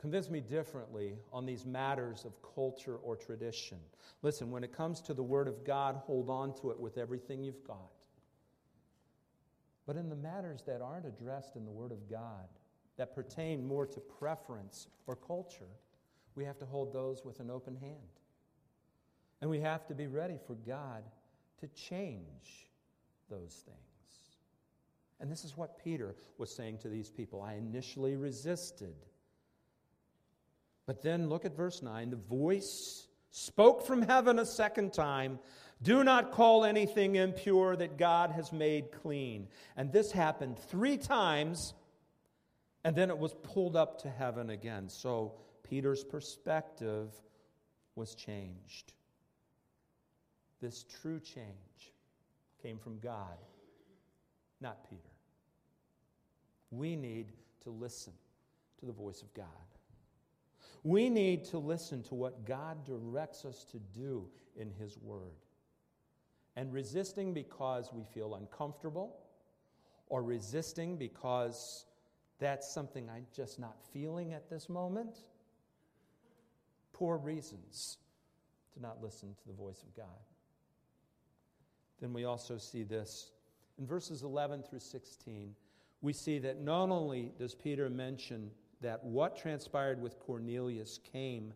convince 0.01 0.31
me 0.31 0.41
differently 0.41 1.19
on 1.33 1.45
these 1.45 1.67
matters 1.67 2.25
of 2.25 2.33
culture 2.55 2.97
or 2.97 3.17
tradition. 3.17 3.79
Listen, 4.23 4.51
when 4.51 4.65
it 4.65 4.73
comes 4.73 5.01
to 5.03 5.15
the 5.15 5.23
Word 5.23 5.47
of 5.47 5.65
God, 5.65 5.97
hold 5.97 6.31
on 6.31 6.55
to 6.61 6.71
it 6.71 6.81
with 6.81 6.97
everything 6.97 7.45
you've 7.45 7.65
got. 7.65 7.91
But 9.87 9.97
in 9.97 10.09
the 10.09 10.17
matters 10.17 10.63
that 10.67 10.81
aren't 10.81 11.07
addressed 11.07 11.57
in 11.57 11.65
the 11.65 11.71
Word 11.71 11.93
of 11.93 12.09
God, 12.09 12.49
that 12.97 13.15
pertain 13.15 13.67
more 13.67 13.87
to 13.87 14.01
preference 14.01 14.89
or 15.07 15.17
culture, 15.17 15.65
we 16.35 16.45
have 16.45 16.59
to 16.59 16.67
hold 16.67 16.93
those 16.93 17.25
with 17.25 17.41
an 17.41 17.51
open 17.51 17.77
hand. 17.77 17.95
And 19.41 19.51
we 19.51 19.61
have 19.61 19.87
to 19.87 19.95
be 19.95 20.07
ready 20.07 20.39
for 20.47 20.55
God 20.55 21.03
to 21.61 21.69
change 21.69 22.69
those 23.29 23.65
things. 23.67 23.77
And 25.21 25.31
this 25.31 25.45
is 25.45 25.57
what 25.57 25.83
Peter 25.83 26.15
was 26.39 26.55
saying 26.55 26.79
to 26.79 26.89
these 26.89 27.11
people. 27.11 27.43
I 27.43 27.55
initially 27.55 28.17
resisted. 28.17 28.95
But 30.91 31.03
then 31.03 31.29
look 31.29 31.45
at 31.45 31.57
verse 31.57 31.83
9. 31.83 32.11
The 32.11 32.17
voice 32.17 33.07
spoke 33.31 33.87
from 33.87 34.03
heaven 34.03 34.41
a 34.41 34.45
second 34.45 34.93
time 34.93 35.39
Do 35.85 36.03
not 36.03 36.33
call 36.33 36.65
anything 36.65 37.15
impure 37.15 37.77
that 37.77 37.97
God 37.97 38.33
has 38.33 38.51
made 38.51 38.91
clean. 38.91 39.47
And 39.77 39.93
this 39.93 40.11
happened 40.11 40.59
three 40.59 40.97
times, 40.97 41.75
and 42.83 42.97
then 42.97 43.09
it 43.09 43.17
was 43.17 43.35
pulled 43.35 43.77
up 43.77 44.03
to 44.03 44.11
heaven 44.11 44.51
again. 44.51 44.89
So 44.89 45.35
Peter's 45.63 46.03
perspective 46.03 47.13
was 47.95 48.17
changed. 48.17 48.93
This 50.61 50.85
true 51.01 51.21
change 51.21 51.93
came 52.65 52.79
from 52.79 52.99
God, 52.99 53.39
not 54.61 54.91
Peter. 54.91 55.03
We 56.73 56.97
need 56.97 57.29
to 57.63 57.71
listen 57.71 58.15
to 58.81 58.87
the 58.87 58.93
voice 58.93 59.23
of 59.23 59.33
God. 59.35 59.47
We 60.83 61.11
need 61.11 61.45
to 61.47 61.59
listen 61.59 62.03
to 62.05 62.15
what 62.15 62.47
God 62.47 62.85
directs 62.85 63.45
us 63.45 63.65
to 63.73 63.79
do 63.93 64.27
in 64.57 64.71
His 64.71 64.99
Word. 64.99 65.37
And 66.57 66.73
resisting 66.73 67.33
because 67.33 67.91
we 67.93 68.05
feel 68.05 68.35
uncomfortable, 68.35 69.17
or 70.09 70.23
resisting 70.23 70.97
because 70.97 71.87
that's 72.39 72.73
something 72.73 73.09
I'm 73.09 73.27
just 73.35 73.59
not 73.59 73.77
feeling 73.93 74.33
at 74.33 74.51
this 74.51 74.69
moment, 74.69 75.19
poor 76.93 77.17
reasons 77.17 77.99
to 78.75 78.83
not 78.83 79.03
listen 79.03 79.35
to 79.35 79.47
the 79.47 79.53
voice 79.53 79.83
of 79.83 79.95
God. 79.95 80.07
Then 82.01 82.13
we 82.13 82.25
also 82.25 82.59
see 82.59 82.83
this 82.83 83.31
in 83.79 83.87
verses 83.87 84.23
11 84.23 84.63
through 84.63 84.81
16. 84.81 85.55
We 86.03 86.13
see 86.13 86.39
that 86.41 86.61
not 86.61 86.91
only 86.91 87.33
does 87.39 87.55
Peter 87.55 87.89
mention 87.89 88.51
that 88.81 89.05
what 89.05 89.37
transpired 89.37 90.01
with 90.01 90.19
Cornelius 90.19 90.99
came 91.13 91.53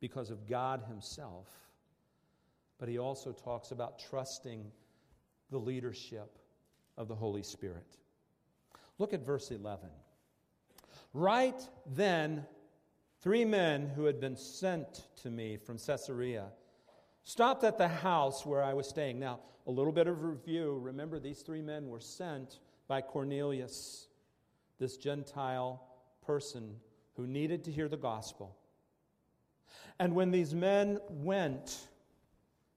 because 0.00 0.30
of 0.30 0.46
God 0.46 0.82
Himself, 0.88 1.48
but 2.78 2.88
he 2.88 2.98
also 2.98 3.32
talks 3.32 3.70
about 3.70 3.98
trusting 3.98 4.64
the 5.50 5.58
leadership 5.58 6.38
of 6.98 7.08
the 7.08 7.14
Holy 7.14 7.42
Spirit. 7.42 7.96
Look 8.98 9.12
at 9.12 9.24
verse 9.24 9.50
11. 9.50 9.88
Right 11.14 11.60
then, 11.94 12.44
three 13.20 13.44
men 13.44 13.90
who 13.94 14.04
had 14.04 14.20
been 14.20 14.36
sent 14.36 15.06
to 15.22 15.30
me 15.30 15.56
from 15.56 15.78
Caesarea 15.78 16.46
stopped 17.24 17.64
at 17.64 17.78
the 17.78 17.88
house 17.88 18.44
where 18.44 18.62
I 18.62 18.74
was 18.74 18.88
staying. 18.88 19.18
Now, 19.18 19.40
a 19.66 19.70
little 19.70 19.92
bit 19.92 20.06
of 20.06 20.22
review. 20.22 20.78
Remember, 20.82 21.18
these 21.18 21.40
three 21.40 21.62
men 21.62 21.88
were 21.88 22.00
sent 22.00 22.60
by 22.86 23.00
Cornelius, 23.00 24.08
this 24.78 24.96
Gentile 24.96 25.82
person 26.26 26.76
who 27.16 27.26
needed 27.26 27.64
to 27.64 27.72
hear 27.72 27.88
the 27.88 27.96
gospel. 27.96 28.56
And 29.98 30.14
when 30.14 30.30
these 30.30 30.54
men 30.54 30.98
went 31.08 31.88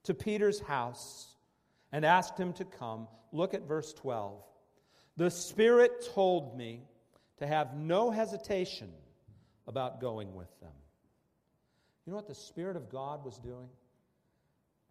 to 0.04 0.14
Peter's 0.14 0.60
house 0.60 1.36
and 1.92 2.06
asked 2.06 2.38
him 2.38 2.54
to 2.54 2.66
come, 2.66 3.08
look 3.32 3.54
at 3.54 3.68
verse 3.68 3.94
12. 3.94 4.42
The 5.18 5.30
Spirit 5.30 6.10
told 6.14 6.58
me 6.58 6.84
to 7.38 7.48
have 7.48 7.76
no 7.76 8.10
hesitation 8.10 8.90
about 9.68 10.00
going 10.00 10.34
with 10.34 10.60
them. 10.62 10.72
You 12.06 12.12
know 12.12 12.18
what 12.18 12.28
the 12.28 12.36
Spirit 12.36 12.76
of 12.76 12.90
God 12.90 13.26
was 13.26 13.38
doing? 13.38 13.70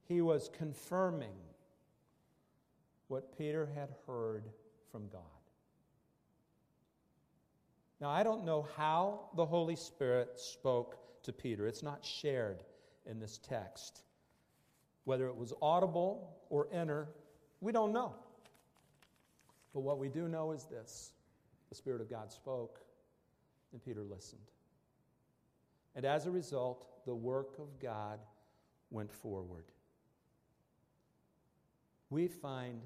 He 0.07 0.21
was 0.21 0.51
confirming 0.57 1.35
what 3.09 3.37
Peter 3.37 3.69
had 3.75 3.89
heard 4.07 4.45
from 4.93 5.09
God. 5.09 5.23
Now, 8.01 8.11
I 8.11 8.23
don't 8.23 8.45
know 8.45 8.67
how 8.77 9.31
the 9.37 9.45
Holy 9.45 9.77
Spirit 9.77 10.39
spoke 10.39 10.99
to 11.25 11.33
Peter. 11.33 11.67
It's 11.67 11.83
not 11.83 12.05
shared 12.05 12.63
in 13.07 13.19
this 13.19 13.39
text. 13.39 14.03
Whether 15.05 15.27
it 15.27 15.37
was 15.37 15.53
audible 15.61 16.37
or 16.49 16.69
inner, 16.73 17.09
we 17.61 17.73
don't 17.73 17.93
know. 17.93 18.15
But 19.75 19.81
what 19.81 19.99
we 19.99 20.09
do 20.09 20.29
know 20.29 20.53
is 20.53 20.65
this 20.65 21.13
the 21.69 21.75
Spirit 21.75 22.01
of 22.01 22.09
God 22.09 22.33
spoke, 22.33 22.81
and 23.73 23.83
Peter 23.83 24.03
listened. 24.03 24.41
And 25.95 26.05
as 26.05 26.27
a 26.27 26.31
result, 26.31 27.05
the 27.05 27.15
work 27.15 27.59
of 27.59 27.81
God 27.81 28.21
went 28.91 29.13
forward. 29.13 29.65
We 32.11 32.29
find 32.29 32.81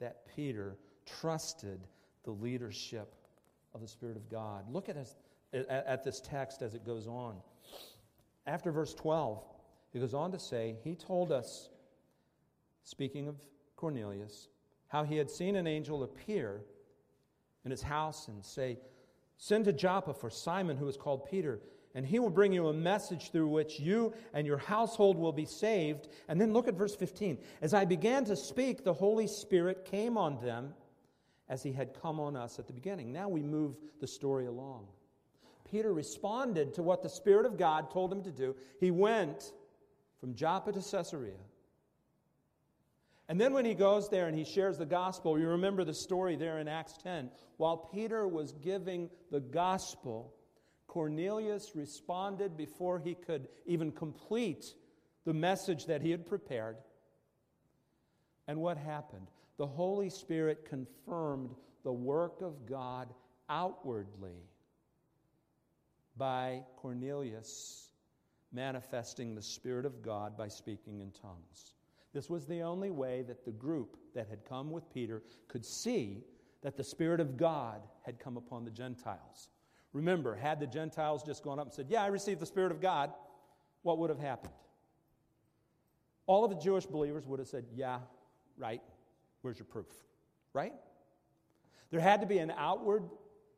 that 0.00 0.26
Peter 0.34 0.76
trusted 1.04 1.80
the 2.24 2.30
leadership 2.30 3.14
of 3.74 3.80
the 3.80 3.88
Spirit 3.88 4.16
of 4.16 4.28
God. 4.30 4.64
Look 4.70 4.88
at, 4.88 4.96
us, 4.96 5.16
at 5.68 6.04
this 6.04 6.20
text 6.20 6.62
as 6.62 6.74
it 6.74 6.84
goes 6.84 7.06
on. 7.06 7.36
After 8.46 8.70
verse 8.70 8.94
12, 8.94 9.42
he 9.92 9.98
goes 10.00 10.14
on 10.14 10.32
to 10.32 10.38
say, 10.38 10.76
He 10.84 10.94
told 10.94 11.32
us, 11.32 11.68
speaking 12.84 13.28
of 13.28 13.36
Cornelius, 13.76 14.48
how 14.88 15.04
he 15.04 15.16
had 15.16 15.30
seen 15.30 15.56
an 15.56 15.66
angel 15.66 16.02
appear 16.02 16.60
in 17.64 17.70
his 17.70 17.82
house 17.82 18.28
and 18.28 18.44
say, 18.44 18.78
Send 19.36 19.64
to 19.64 19.72
Joppa 19.72 20.14
for 20.14 20.30
Simon, 20.30 20.76
who 20.76 20.88
is 20.88 20.96
called 20.96 21.28
Peter, 21.28 21.60
and 21.94 22.06
he 22.06 22.18
will 22.18 22.30
bring 22.30 22.52
you 22.52 22.68
a 22.68 22.72
message 22.72 23.30
through 23.30 23.48
which 23.48 23.80
you 23.80 24.12
and 24.32 24.46
your 24.46 24.58
household 24.58 25.16
will 25.16 25.32
be 25.32 25.44
saved. 25.44 26.08
And 26.28 26.40
then 26.40 26.52
look 26.52 26.66
at 26.68 26.74
verse 26.74 26.94
15. 26.94 27.38
As 27.62 27.72
I 27.72 27.84
began 27.84 28.24
to 28.24 28.36
speak, 28.36 28.84
the 28.84 28.92
Holy 28.92 29.26
Spirit 29.26 29.84
came 29.84 30.16
on 30.16 30.40
them 30.44 30.74
as 31.48 31.62
he 31.62 31.72
had 31.72 32.00
come 32.00 32.18
on 32.20 32.36
us 32.36 32.58
at 32.58 32.66
the 32.66 32.72
beginning. 32.72 33.12
Now 33.12 33.28
we 33.28 33.42
move 33.42 33.76
the 34.00 34.06
story 34.06 34.46
along. 34.46 34.86
Peter 35.70 35.92
responded 35.92 36.74
to 36.74 36.82
what 36.82 37.02
the 37.02 37.08
Spirit 37.08 37.46
of 37.46 37.58
God 37.58 37.90
told 37.90 38.12
him 38.12 38.22
to 38.22 38.30
do. 38.30 38.54
He 38.80 38.90
went 38.90 39.52
from 40.20 40.34
Joppa 40.34 40.72
to 40.72 40.80
Caesarea. 40.80 41.34
And 43.28 43.40
then 43.40 43.54
when 43.54 43.64
he 43.64 43.74
goes 43.74 44.08
there 44.10 44.26
and 44.26 44.36
he 44.36 44.44
shares 44.44 44.76
the 44.76 44.86
gospel, 44.86 45.38
you 45.38 45.48
remember 45.48 45.84
the 45.84 45.94
story 45.94 46.36
there 46.36 46.58
in 46.58 46.68
Acts 46.68 46.96
10. 47.02 47.30
While 47.56 47.76
Peter 47.76 48.28
was 48.28 48.52
giving 48.52 49.08
the 49.30 49.40
gospel, 49.40 50.34
Cornelius 50.86 51.74
responded 51.74 52.56
before 52.56 52.98
he 52.98 53.14
could 53.14 53.48
even 53.64 53.90
complete 53.92 54.74
the 55.24 55.32
message 55.32 55.86
that 55.86 56.02
he 56.02 56.10
had 56.10 56.26
prepared. 56.26 56.76
And 58.46 58.60
what 58.60 58.76
happened? 58.76 59.30
The 59.56 59.66
Holy 59.66 60.10
Spirit 60.10 60.64
confirmed 60.64 61.54
the 61.84 61.92
work 61.92 62.40
of 62.42 62.66
God 62.66 63.08
outwardly 63.48 64.48
by 66.16 66.62
Cornelius 66.76 67.90
manifesting 68.52 69.34
the 69.34 69.42
Spirit 69.42 69.84
of 69.84 70.02
God 70.02 70.36
by 70.36 70.48
speaking 70.48 71.00
in 71.00 71.10
tongues. 71.10 71.74
This 72.12 72.30
was 72.30 72.46
the 72.46 72.62
only 72.62 72.90
way 72.90 73.22
that 73.22 73.44
the 73.44 73.50
group 73.50 73.96
that 74.14 74.28
had 74.28 74.44
come 74.44 74.70
with 74.70 74.88
Peter 74.92 75.22
could 75.48 75.64
see 75.64 76.24
that 76.62 76.76
the 76.76 76.84
Spirit 76.84 77.20
of 77.20 77.36
God 77.36 77.82
had 78.02 78.18
come 78.18 78.36
upon 78.36 78.64
the 78.64 78.70
Gentiles. 78.70 79.48
Remember, 79.92 80.34
had 80.34 80.60
the 80.60 80.66
Gentiles 80.66 81.22
just 81.22 81.42
gone 81.42 81.58
up 81.58 81.66
and 81.66 81.74
said, 81.74 81.86
Yeah, 81.88 82.02
I 82.02 82.06
received 82.06 82.40
the 82.40 82.46
Spirit 82.46 82.72
of 82.72 82.80
God, 82.80 83.12
what 83.82 83.98
would 83.98 84.10
have 84.10 84.18
happened? 84.18 84.54
All 86.26 86.44
of 86.44 86.50
the 86.50 86.56
Jewish 86.56 86.86
believers 86.86 87.26
would 87.26 87.40
have 87.40 87.48
said, 87.48 87.64
Yeah, 87.74 87.98
right. 88.56 88.80
Where's 89.44 89.58
your 89.58 89.66
proof? 89.66 89.84
Right? 90.54 90.72
There 91.90 92.00
had 92.00 92.22
to 92.22 92.26
be 92.26 92.38
an 92.38 92.50
outward 92.56 93.02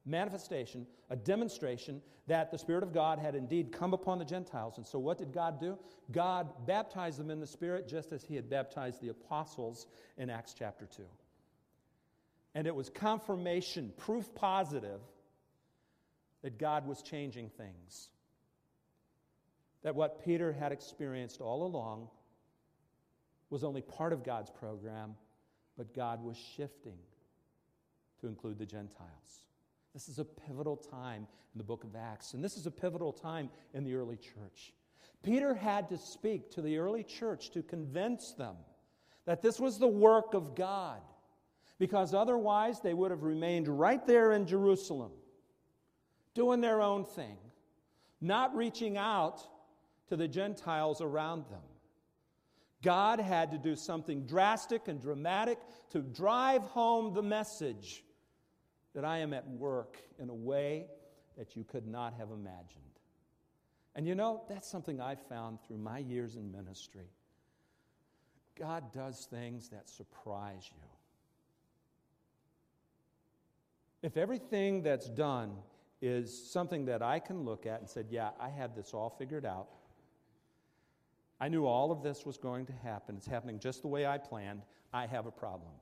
manifestation, 0.05 0.85
a 1.11 1.15
demonstration 1.15 2.03
that 2.27 2.51
the 2.51 2.59
Spirit 2.59 2.83
of 2.83 2.93
God 2.93 3.21
had 3.21 3.37
indeed 3.37 3.71
come 3.71 3.95
upon 3.95 4.19
the 4.19 4.25
Gentiles. 4.25 4.79
And 4.79 4.85
so, 4.85 4.99
what 4.99 5.17
did 5.17 5.33
God 5.33 5.61
do? 5.61 5.79
God 6.11 6.67
baptized 6.67 7.21
them 7.21 7.31
in 7.31 7.39
the 7.39 7.47
Spirit 7.47 7.87
just 7.87 8.11
as 8.11 8.25
He 8.25 8.35
had 8.35 8.51
baptized 8.51 9.01
the 9.01 9.11
apostles 9.11 9.87
in 10.19 10.29
Acts 10.29 10.57
chapter 10.59 10.87
2. 10.87 11.05
And 12.57 12.67
it 12.67 12.75
was 12.75 12.89
confirmation, 12.89 13.93
proof 13.97 14.35
positive, 14.35 15.01
that 16.43 16.59
God 16.59 16.85
was 16.89 17.01
changing 17.01 17.51
things. 17.51 18.09
That 19.85 19.95
what 19.95 20.25
Peter 20.25 20.53
had 20.53 20.73
experienced 20.73 21.41
all 21.41 21.65
along 21.65 22.09
was 23.51 23.63
only 23.63 23.83
part 23.83 24.13
of 24.13 24.25
God's 24.25 24.51
program 24.51 25.15
but 25.77 25.95
God 25.95 26.23
was 26.23 26.37
shifting 26.57 26.99
to 28.21 28.27
include 28.27 28.59
the 28.59 28.67
Gentiles. 28.67 29.47
This 29.93 30.09
is 30.09 30.19
a 30.19 30.25
pivotal 30.25 30.77
time 30.77 31.27
in 31.55 31.59
the 31.59 31.65
book 31.65 31.85
of 31.85 31.97
Acts, 31.97 32.35
and 32.35 32.45
this 32.45 32.57
is 32.57 32.67
a 32.67 32.71
pivotal 32.71 33.13
time 33.13 33.51
in 33.75 33.85
the 33.85 33.95
early 33.95 34.17
church. 34.17 34.73
Peter 35.23 35.55
had 35.55 35.89
to 35.89 35.99
speak 35.99 36.51
to 36.53 36.63
the 36.63 36.79
early 36.79 37.03
church 37.03 37.51
to 37.51 37.63
convince 37.63 38.33
them 38.33 38.57
that 39.25 39.43
this 39.43 39.59
was 39.59 39.79
the 39.79 39.87
work 39.87 40.35
of 40.35 40.55
God, 40.55 41.01
because 41.79 42.15
otherwise 42.15 42.81
they 42.81 42.95
would 42.95 43.11
have 43.11 43.23
remained 43.23 43.69
right 43.69 44.07
there 44.07 44.33
in 44.33 44.47
Jerusalem, 44.47 45.13
doing 46.35 46.61
their 46.61 46.81
own 46.81 47.05
thing, 47.05 47.37
not 48.21 48.55
reaching 48.55 48.97
out 48.97 49.43
to 50.09 50.17
the 50.17 50.29
Gentiles 50.29 51.01
around 51.01 51.45
them. 51.51 51.61
God 52.83 53.21
had 53.21 53.51
to 53.53 53.59
do 53.59 53.75
something 53.75 54.27
drastic 54.27 54.89
and 54.89 55.01
dramatic 55.01 55.59
to 55.91 56.01
drive 56.01 56.63
home 56.63 57.15
the 57.15 57.23
message 57.23 58.05
that 58.95 59.05
I 59.05 59.19
am 59.19 59.33
at 59.33 59.49
work 59.49 59.99
in 60.19 60.31
a 60.31 60.35
way 60.35 60.87
that 61.37 61.57
you 61.57 61.65
could 61.65 61.87
not 61.87 62.15
have 62.15 62.31
imagined. 62.31 62.83
And 63.95 64.07
you 64.07 64.15
know, 64.15 64.43
that's 64.49 64.69
something 64.69 65.01
I've 65.01 65.23
found 65.29 65.59
through 65.63 65.79
my 65.79 65.99
years 65.99 66.37
in 66.37 66.53
ministry. 66.53 67.11
God 68.59 68.93
does 68.93 69.27
things 69.31 69.69
that 69.71 69.89
surprise 69.89 70.71
you. 70.71 70.83
If 74.03 74.17
everything 74.17 74.83
that's 74.83 75.09
done 75.09 75.57
is 76.01 76.51
something 76.51 76.85
that 76.87 77.03
I 77.03 77.19
can 77.19 77.45
look 77.45 77.67
at 77.67 77.81
and 77.81 77.89
said, 77.89 78.07
yeah, 78.11 78.31
I 78.39 78.49
had 78.49 78.77
this 78.77 78.93
all 78.95 79.11
figured 79.11 79.45
out. 79.45 79.69
I 81.41 81.49
knew 81.49 81.67
all 81.67 81.93
of 81.93 82.03
this 82.03 82.25
was 82.25 82.39
going 82.39 82.67
to 82.67 82.73
happen. 82.73 83.17
It's 83.17 83.27
happening 83.27 83.59
just 83.59 83.83
the 83.83 83.89
way 83.89 84.07
I 84.07 84.19
planned. 84.19 84.63
I 84.93 85.07
have 85.07 85.27
a 85.27 85.31
problem. 85.31 85.73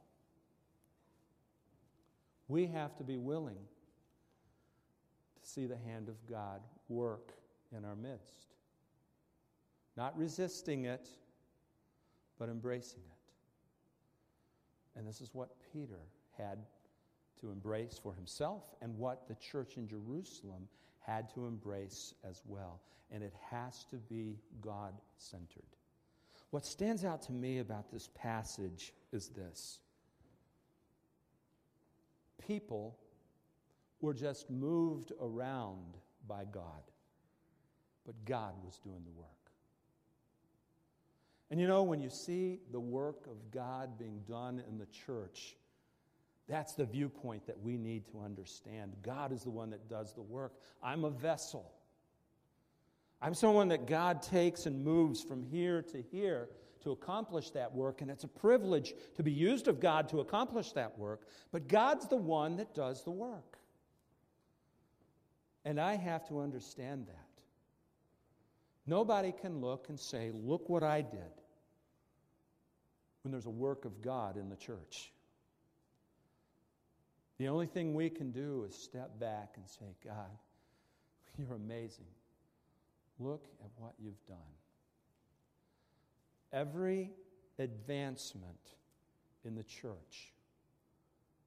We 2.48 2.66
have 2.66 2.96
to 2.96 3.04
be 3.04 3.16
willing 3.16 3.58
to 5.40 5.48
see 5.48 5.66
the 5.66 5.76
hand 5.76 6.08
of 6.08 6.16
God 6.28 6.60
work 6.88 7.32
in 7.76 7.84
our 7.84 7.96
midst. 7.96 8.54
Not 9.96 10.18
resisting 10.18 10.84
it, 10.86 11.08
but 12.38 12.48
embracing 12.48 13.02
it. 13.06 14.98
And 14.98 15.06
this 15.06 15.20
is 15.20 15.30
what 15.32 15.50
Peter 15.72 16.00
had 16.36 16.58
to 17.40 17.50
embrace 17.50 17.98
for 18.02 18.14
himself 18.14 18.74
and 18.82 18.96
what 18.98 19.28
the 19.28 19.34
church 19.36 19.76
in 19.76 19.88
Jerusalem 19.88 20.68
had 21.06 21.32
to 21.34 21.46
embrace 21.46 22.14
as 22.28 22.42
well. 22.46 22.80
And 23.10 23.22
it 23.22 23.34
has 23.50 23.84
to 23.90 23.96
be 23.96 24.38
God 24.60 24.94
centered. 25.16 25.76
What 26.50 26.64
stands 26.64 27.04
out 27.04 27.22
to 27.22 27.32
me 27.32 27.58
about 27.58 27.90
this 27.90 28.08
passage 28.14 28.92
is 29.12 29.28
this 29.28 29.78
people 32.46 32.98
were 34.00 34.14
just 34.14 34.50
moved 34.50 35.12
around 35.20 35.96
by 36.28 36.44
God, 36.44 36.82
but 38.04 38.14
God 38.24 38.54
was 38.64 38.78
doing 38.78 39.02
the 39.04 39.18
work. 39.18 39.28
And 41.50 41.60
you 41.60 41.66
know, 41.66 41.82
when 41.82 42.00
you 42.00 42.10
see 42.10 42.60
the 42.72 42.80
work 42.80 43.26
of 43.26 43.50
God 43.50 43.98
being 43.98 44.20
done 44.26 44.62
in 44.68 44.78
the 44.78 44.86
church, 44.86 45.56
that's 46.48 46.74
the 46.74 46.84
viewpoint 46.84 47.46
that 47.46 47.60
we 47.60 47.76
need 47.76 48.06
to 48.08 48.20
understand. 48.22 48.94
God 49.02 49.32
is 49.32 49.42
the 49.42 49.50
one 49.50 49.70
that 49.70 49.88
does 49.88 50.12
the 50.14 50.22
work. 50.22 50.52
I'm 50.82 51.04
a 51.04 51.10
vessel. 51.10 51.72
I'm 53.22 53.34
someone 53.34 53.68
that 53.68 53.86
God 53.86 54.20
takes 54.20 54.66
and 54.66 54.84
moves 54.84 55.22
from 55.22 55.42
here 55.42 55.80
to 55.82 56.02
here 56.02 56.50
to 56.82 56.92
accomplish 56.92 57.50
that 57.50 57.74
work, 57.74 58.02
and 58.02 58.10
it's 58.10 58.24
a 58.24 58.28
privilege 58.28 58.92
to 59.16 59.22
be 59.22 59.32
used 59.32 59.68
of 59.68 59.80
God 59.80 60.06
to 60.10 60.20
accomplish 60.20 60.72
that 60.72 60.98
work, 60.98 61.26
but 61.50 61.66
God's 61.66 62.06
the 62.06 62.16
one 62.16 62.56
that 62.56 62.74
does 62.74 63.02
the 63.04 63.10
work. 63.10 63.58
And 65.64 65.80
I 65.80 65.96
have 65.96 66.28
to 66.28 66.40
understand 66.40 67.06
that. 67.06 67.24
Nobody 68.86 69.32
can 69.32 69.62
look 69.62 69.88
and 69.88 69.98
say, 69.98 70.30
Look 70.34 70.68
what 70.68 70.82
I 70.82 71.00
did, 71.00 71.40
when 73.22 73.32
there's 73.32 73.46
a 73.46 73.50
work 73.50 73.86
of 73.86 74.02
God 74.02 74.36
in 74.36 74.50
the 74.50 74.56
church. 74.56 75.13
The 77.44 77.50
only 77.50 77.66
thing 77.66 77.92
we 77.92 78.08
can 78.08 78.30
do 78.30 78.64
is 78.66 78.74
step 78.74 79.20
back 79.20 79.56
and 79.56 79.68
say, 79.68 79.94
God, 80.02 80.30
you're 81.36 81.52
amazing. 81.52 82.06
Look 83.18 83.44
at 83.62 83.70
what 83.76 83.92
you've 83.98 84.24
done. 84.26 84.38
Every 86.54 87.10
advancement 87.58 88.76
in 89.44 89.54
the 89.54 89.62
church, 89.62 90.32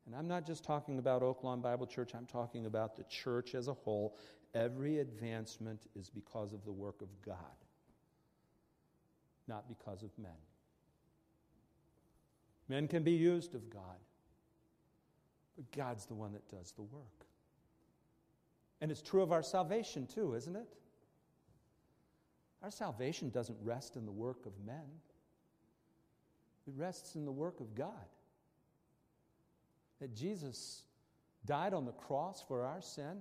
and 0.05 0.15
I'm 0.15 0.27
not 0.27 0.45
just 0.45 0.63
talking 0.63 0.99
about 0.99 1.23
Oak 1.23 1.43
Lawn 1.43 1.61
Bible 1.61 1.87
Church, 1.87 2.11
I'm 2.13 2.27
talking 2.27 2.67
about 2.67 2.95
the 2.95 3.03
church 3.05 3.55
as 3.55 3.67
a 3.67 3.73
whole. 3.73 4.15
Every 4.53 4.99
advancement 4.99 5.79
is 5.95 6.11
because 6.11 6.53
of 6.53 6.63
the 6.63 6.71
work 6.71 7.01
of 7.01 7.09
God, 7.25 7.37
not 9.47 9.67
because 9.67 10.03
of 10.03 10.11
men. 10.19 10.29
Men 12.69 12.87
can 12.87 13.01
be 13.01 13.13
used 13.13 13.55
of 13.55 13.67
God, 13.71 13.97
but 15.57 15.69
God's 15.75 16.05
the 16.05 16.13
one 16.13 16.31
that 16.33 16.47
does 16.49 16.71
the 16.71 16.83
work. 16.83 17.25
And 18.79 18.91
it's 18.91 19.01
true 19.01 19.23
of 19.23 19.31
our 19.31 19.41
salvation, 19.41 20.05
too, 20.05 20.35
isn't 20.35 20.55
it? 20.55 20.67
Our 22.63 22.69
salvation 22.71 23.29
doesn't 23.29 23.57
rest 23.63 23.95
in 23.95 24.05
the 24.05 24.11
work 24.11 24.45
of 24.45 24.53
men, 24.65 24.85
it 26.67 26.73
rests 26.77 27.15
in 27.15 27.25
the 27.25 27.31
work 27.31 27.59
of 27.59 27.75
God. 27.75 27.91
That 29.99 30.15
Jesus 30.15 30.83
died 31.45 31.73
on 31.73 31.85
the 31.85 31.91
cross 31.91 32.43
for 32.47 32.63
our 32.63 32.81
sin. 32.81 33.17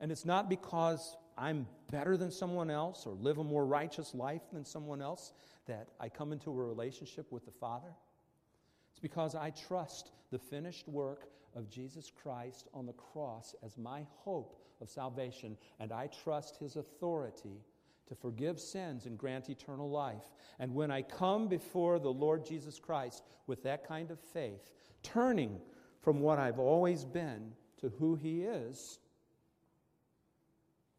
And 0.00 0.10
it's 0.10 0.24
not 0.24 0.48
because 0.48 1.16
I'm 1.36 1.66
better 1.90 2.16
than 2.16 2.30
someone 2.30 2.70
else 2.70 3.04
or 3.04 3.12
live 3.12 3.36
a 3.36 3.44
more 3.44 3.66
righteous 3.66 4.14
life 4.14 4.40
than 4.52 4.64
someone 4.64 5.02
else 5.02 5.34
that 5.66 5.88
I 6.00 6.08
come 6.08 6.32
into 6.32 6.50
a 6.50 6.54
relationship 6.54 7.30
with 7.30 7.44
the 7.44 7.50
Father 7.50 7.92
because 9.02 9.34
I 9.34 9.50
trust 9.50 10.12
the 10.30 10.38
finished 10.38 10.88
work 10.88 11.28
of 11.54 11.68
Jesus 11.68 12.10
Christ 12.22 12.68
on 12.72 12.86
the 12.86 12.94
cross 12.94 13.54
as 13.62 13.76
my 13.76 14.06
hope 14.24 14.58
of 14.80 14.88
salvation, 14.88 15.58
and 15.78 15.92
I 15.92 16.06
trust 16.06 16.56
his 16.56 16.76
authority 16.76 17.60
to 18.08 18.14
forgive 18.14 18.58
sins 18.58 19.06
and 19.06 19.18
grant 19.18 19.50
eternal 19.50 19.90
life. 19.90 20.30
And 20.58 20.74
when 20.74 20.90
I 20.90 21.02
come 21.02 21.48
before 21.48 21.98
the 21.98 22.12
Lord 22.12 22.46
Jesus 22.46 22.78
Christ 22.78 23.24
with 23.46 23.62
that 23.64 23.86
kind 23.86 24.10
of 24.10 24.18
faith, 24.18 24.70
turning 25.02 25.60
from 26.00 26.20
what 26.20 26.38
I've 26.38 26.58
always 26.58 27.04
been 27.04 27.52
to 27.80 27.90
who 27.98 28.14
he 28.14 28.42
is, 28.42 28.98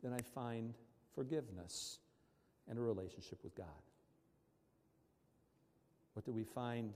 then 0.04 0.14
I 0.14 0.22
find 0.22 0.74
forgiveness 1.16 2.00
and 2.70 2.78
a 2.78 2.82
relationship 2.82 3.40
with 3.44 3.56
God. 3.56 3.68
What 6.14 6.26
do 6.26 6.32
we 6.32 6.44
find 6.44 6.94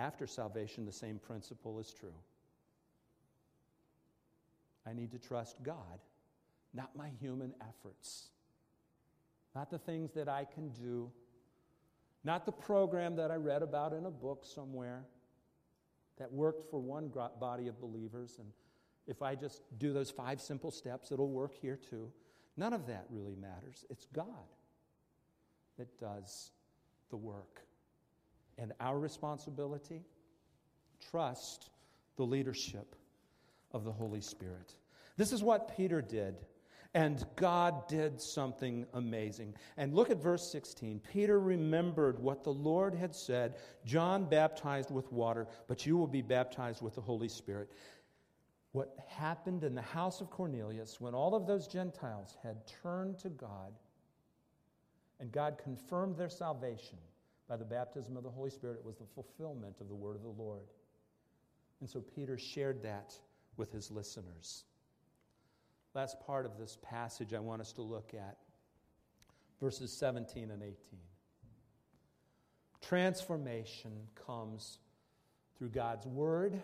after 0.00 0.26
salvation, 0.26 0.86
the 0.86 0.92
same 0.92 1.18
principle 1.18 1.78
is 1.78 1.92
true. 1.92 2.14
I 4.86 4.94
need 4.94 5.12
to 5.12 5.18
trust 5.18 5.62
God, 5.62 6.00
not 6.72 6.96
my 6.96 7.10
human 7.20 7.52
efforts, 7.60 8.30
not 9.54 9.70
the 9.70 9.78
things 9.78 10.12
that 10.12 10.28
I 10.28 10.46
can 10.46 10.70
do, 10.70 11.10
not 12.24 12.46
the 12.46 12.52
program 12.52 13.14
that 13.16 13.30
I 13.30 13.36
read 13.36 13.62
about 13.62 13.92
in 13.92 14.06
a 14.06 14.10
book 14.10 14.44
somewhere 14.44 15.04
that 16.18 16.32
worked 16.32 16.70
for 16.70 16.80
one 16.80 17.12
body 17.38 17.68
of 17.68 17.78
believers. 17.80 18.36
And 18.38 18.48
if 19.06 19.20
I 19.22 19.34
just 19.34 19.62
do 19.78 19.92
those 19.92 20.10
five 20.10 20.40
simple 20.40 20.70
steps, 20.70 21.12
it'll 21.12 21.30
work 21.30 21.54
here 21.60 21.76
too. 21.76 22.10
None 22.56 22.72
of 22.72 22.86
that 22.86 23.04
really 23.10 23.36
matters. 23.36 23.84
It's 23.90 24.06
God 24.14 24.26
that 25.78 25.98
does 25.98 26.52
the 27.10 27.16
work 27.16 27.62
and 28.60 28.72
our 28.80 28.98
responsibility? 28.98 30.02
Trust 31.10 31.70
the 32.16 32.24
leadership 32.24 32.94
of 33.72 33.84
the 33.84 33.92
Holy 33.92 34.20
Spirit. 34.20 34.74
This 35.16 35.32
is 35.32 35.42
what 35.42 35.76
Peter 35.76 36.00
did. 36.02 36.36
And 36.92 37.24
God 37.36 37.86
did 37.86 38.20
something 38.20 38.84
amazing. 38.94 39.54
And 39.76 39.94
look 39.94 40.10
at 40.10 40.20
verse 40.20 40.50
16. 40.50 41.00
Peter 41.12 41.38
remembered 41.38 42.18
what 42.18 42.42
the 42.42 42.52
Lord 42.52 42.94
had 42.94 43.14
said 43.14 43.56
John 43.84 44.24
baptized 44.24 44.90
with 44.90 45.10
water, 45.12 45.46
but 45.68 45.86
you 45.86 45.96
will 45.96 46.08
be 46.08 46.22
baptized 46.22 46.82
with 46.82 46.96
the 46.96 47.00
Holy 47.00 47.28
Spirit. 47.28 47.70
What 48.72 48.96
happened 49.08 49.62
in 49.62 49.74
the 49.74 49.82
house 49.82 50.20
of 50.20 50.30
Cornelius 50.30 51.00
when 51.00 51.14
all 51.14 51.34
of 51.34 51.46
those 51.46 51.68
Gentiles 51.68 52.36
had 52.42 52.66
turned 52.82 53.18
to 53.20 53.28
God 53.28 53.72
and 55.20 55.30
God 55.30 55.58
confirmed 55.62 56.16
their 56.16 56.28
salvation 56.28 56.98
by 57.50 57.56
the 57.56 57.64
baptism 57.64 58.16
of 58.16 58.22
the 58.22 58.30
Holy 58.30 58.48
Spirit, 58.48 58.76
it 58.78 58.84
was 58.86 58.96
the 58.96 59.06
fulfillment 59.12 59.74
of 59.80 59.88
the 59.88 59.94
word 59.94 60.14
of 60.14 60.22
the 60.22 60.28
Lord. 60.28 60.68
And 61.80 61.90
so 61.90 62.00
Peter 62.00 62.38
shared 62.38 62.80
that 62.84 63.12
with 63.56 63.72
his 63.72 63.90
listeners. 63.90 64.62
Last 65.92 66.20
part 66.24 66.46
of 66.46 66.56
this 66.58 66.78
passage 66.80 67.34
I 67.34 67.40
want 67.40 67.60
us 67.60 67.72
to 67.72 67.82
look 67.82 68.14
at 68.14 68.36
verses 69.60 69.92
17 69.92 70.52
and 70.52 70.62
18. 70.62 70.76
Transformation 72.80 73.90
comes 74.14 74.78
through 75.58 75.70
God's 75.70 76.06
word 76.06 76.62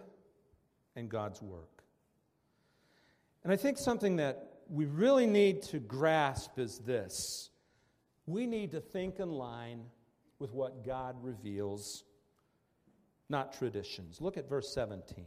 and 0.94 1.08
God's 1.08 1.42
work. 1.42 1.82
And 3.42 3.52
I 3.52 3.56
think 3.56 3.76
something 3.76 4.16
that 4.16 4.60
we 4.70 4.84
really 4.84 5.26
need 5.26 5.62
to 5.62 5.80
grasp 5.80 6.60
is 6.60 6.78
this 6.78 7.50
we 8.26 8.46
need 8.46 8.70
to 8.72 8.80
think 8.80 9.18
in 9.18 9.30
line 9.30 9.84
with 10.38 10.52
what 10.52 10.84
God 10.84 11.16
reveals, 11.22 12.04
not 13.28 13.52
traditions. 13.52 14.20
Look 14.20 14.36
at 14.36 14.48
verse 14.48 14.72
17. 14.74 15.24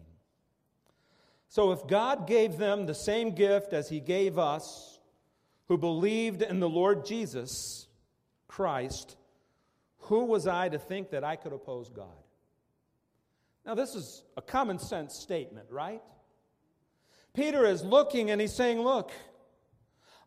So, 1.47 1.71
if 1.71 1.87
God 1.87 2.27
gave 2.27 2.57
them 2.57 2.85
the 2.85 2.93
same 2.93 3.31
gift 3.31 3.73
as 3.73 3.89
He 3.89 3.99
gave 3.99 4.37
us, 4.37 4.99
who 5.67 5.77
believed 5.77 6.41
in 6.41 6.59
the 6.59 6.69
Lord 6.69 7.05
Jesus 7.05 7.87
Christ, 8.47 9.15
Who 10.03 10.25
was 10.25 10.47
I 10.47 10.69
to 10.69 10.79
think 10.79 11.11
that 11.11 11.23
I 11.23 11.35
could 11.35 11.53
oppose 11.53 11.89
God? 11.89 12.07
Now, 13.65 13.75
this 13.75 13.93
is 13.93 14.23
a 14.37 14.41
common 14.41 14.79
sense 14.79 15.15
statement, 15.15 15.67
right? 15.69 16.01
Peter 17.33 17.65
is 17.65 17.83
looking 17.83 18.31
and 18.31 18.41
he's 18.41 18.55
saying, 18.55 18.79
Look, 18.79 19.11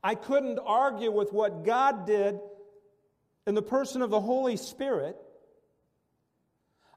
I 0.02 0.14
couldn't 0.14 0.58
argue 0.58 1.10
with 1.10 1.32
what 1.32 1.64
God 1.64 2.06
did 2.06 2.40
in 3.46 3.54
the 3.54 3.62
person 3.62 4.02
of 4.02 4.10
the 4.10 4.20
Holy 4.20 4.56
Spirit. 4.56 5.16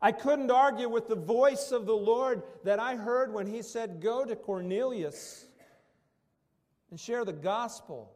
I 0.01 0.11
couldn't 0.11 0.51
argue 0.51 0.89
with 0.89 1.07
the 1.07 1.15
voice 1.15 1.71
of 1.71 1.85
the 1.85 1.95
Lord 1.95 2.43
that 2.63 2.79
I 2.79 2.95
heard 2.95 3.33
when 3.33 3.47
he 3.47 3.61
said, 3.61 4.01
Go 4.01 4.25
to 4.25 4.35
Cornelius 4.35 5.45
and 6.91 6.99
share 6.99 7.25
the 7.25 7.33
gospel. 7.33 8.11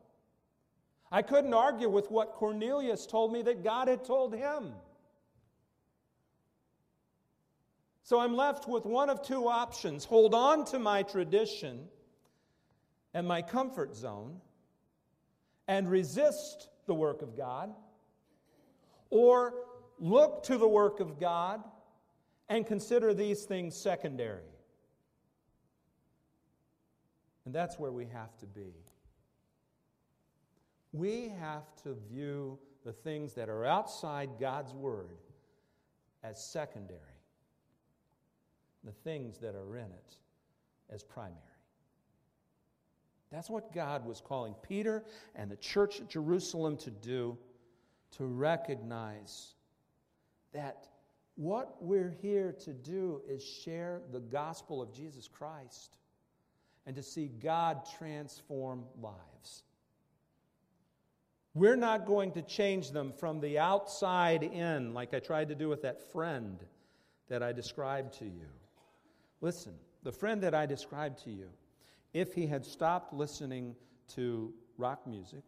I 1.12 1.22
couldn't 1.22 1.54
argue 1.54 1.90
with 1.90 2.12
what 2.12 2.34
Cornelius 2.34 3.06
told 3.06 3.34
me 3.34 3.42
that 3.44 3.64
God 3.64 3.88
had 3.88 4.06
told 4.06 4.36
him. 4.36 4.74
So 8.04 8.20
I'm 8.20 8.36
left 8.36 8.68
with 8.68 8.86
one 8.86 9.10
of 9.10 9.22
two 9.22 9.48
options 9.48 10.06
hold 10.06 10.34
on 10.34 10.66
to 10.66 10.80
my 10.80 11.04
tradition 11.04 11.88
and 13.14 13.28
my 13.28 13.42
comfort 13.42 13.96
zone 13.96 14.42
and 15.68 15.90
resist 15.90 16.70
the 16.88 16.94
work 16.94 17.22
of 17.22 17.38
God, 17.38 17.72
or 19.10 19.54
look 20.00 20.44
to 20.44 20.58
the 20.58 20.68
work 20.68 21.00
of 21.00 21.20
God 21.20 21.64
and 22.48 22.66
consider 22.66 23.14
these 23.14 23.44
things 23.44 23.76
secondary. 23.76 24.44
And 27.46 27.54
that's 27.54 27.80
where 27.80 27.92
we 27.92 28.06
have 28.06 28.38
to 28.38 28.46
be. 28.46 28.74
We 30.92 31.32
have 31.40 31.64
to 31.84 31.96
view 32.10 32.60
the 32.84 32.94
things 32.94 33.34
that 33.34 33.50
are 33.50 33.66
outside 33.66 34.30
God's 34.40 34.74
Word 34.74 35.18
as 36.24 36.44
secondary, 36.44 37.00
the 38.84 38.92
things 38.92 39.38
that 39.40 39.56
are 39.56 39.78
in 39.78 39.86
it 39.86 40.16
as 40.90 41.04
primary. 41.04 41.36
That's 43.32 43.50
what 43.50 43.74
God 43.74 44.06
was 44.06 44.22
calling 44.22 44.56
Peter 44.68 45.04
and 45.36 45.52
the 45.52 45.58
church 45.58 46.00
at 46.02 46.10
Jerusalem 46.10 46.78
to 46.78 46.90
do 46.90 47.38
to 48.18 48.26
recognize 48.26 49.54
that 50.54 50.88
what 51.36 51.82
we're 51.82 52.14
here 52.22 52.54
to 52.66 52.74
do 52.74 53.22
is 53.28 53.44
share 53.44 54.02
the 54.12 54.20
gospel 54.20 54.82
of 54.82 54.94
Jesus 54.94 55.28
Christ 55.28 55.96
and 56.86 56.96
to 56.96 57.04
see 57.04 57.28
God 57.28 57.88
transform 57.98 58.84
lives. 59.02 59.64
We're 61.54 61.76
not 61.76 62.06
going 62.06 62.32
to 62.34 62.42
change 62.42 62.92
them 62.92 63.12
from 63.12 63.40
the 63.40 63.58
outside 63.58 64.44
in, 64.44 64.94
like 64.94 65.14
I 65.14 65.20
tried 65.20 65.50
to 65.50 65.56
do 65.56 65.70
with 65.70 65.82
that 65.84 66.12
friend 66.12 66.60
that 67.28 67.42
I 67.42 67.52
described 67.52 68.14
to 68.20 68.26
you. 68.26 68.48
Listen, 69.42 69.74
the 70.04 70.12
friend 70.12 70.42
that 70.44 70.54
I 70.54 70.66
described 70.66 71.24
to 71.24 71.32
you, 71.32 71.50
if 72.14 72.34
he 72.34 72.48
had 72.48 72.66
stopped 72.66 73.14
listening 73.14 73.76
to 74.16 74.54
rock 74.78 75.06
music, 75.08 75.44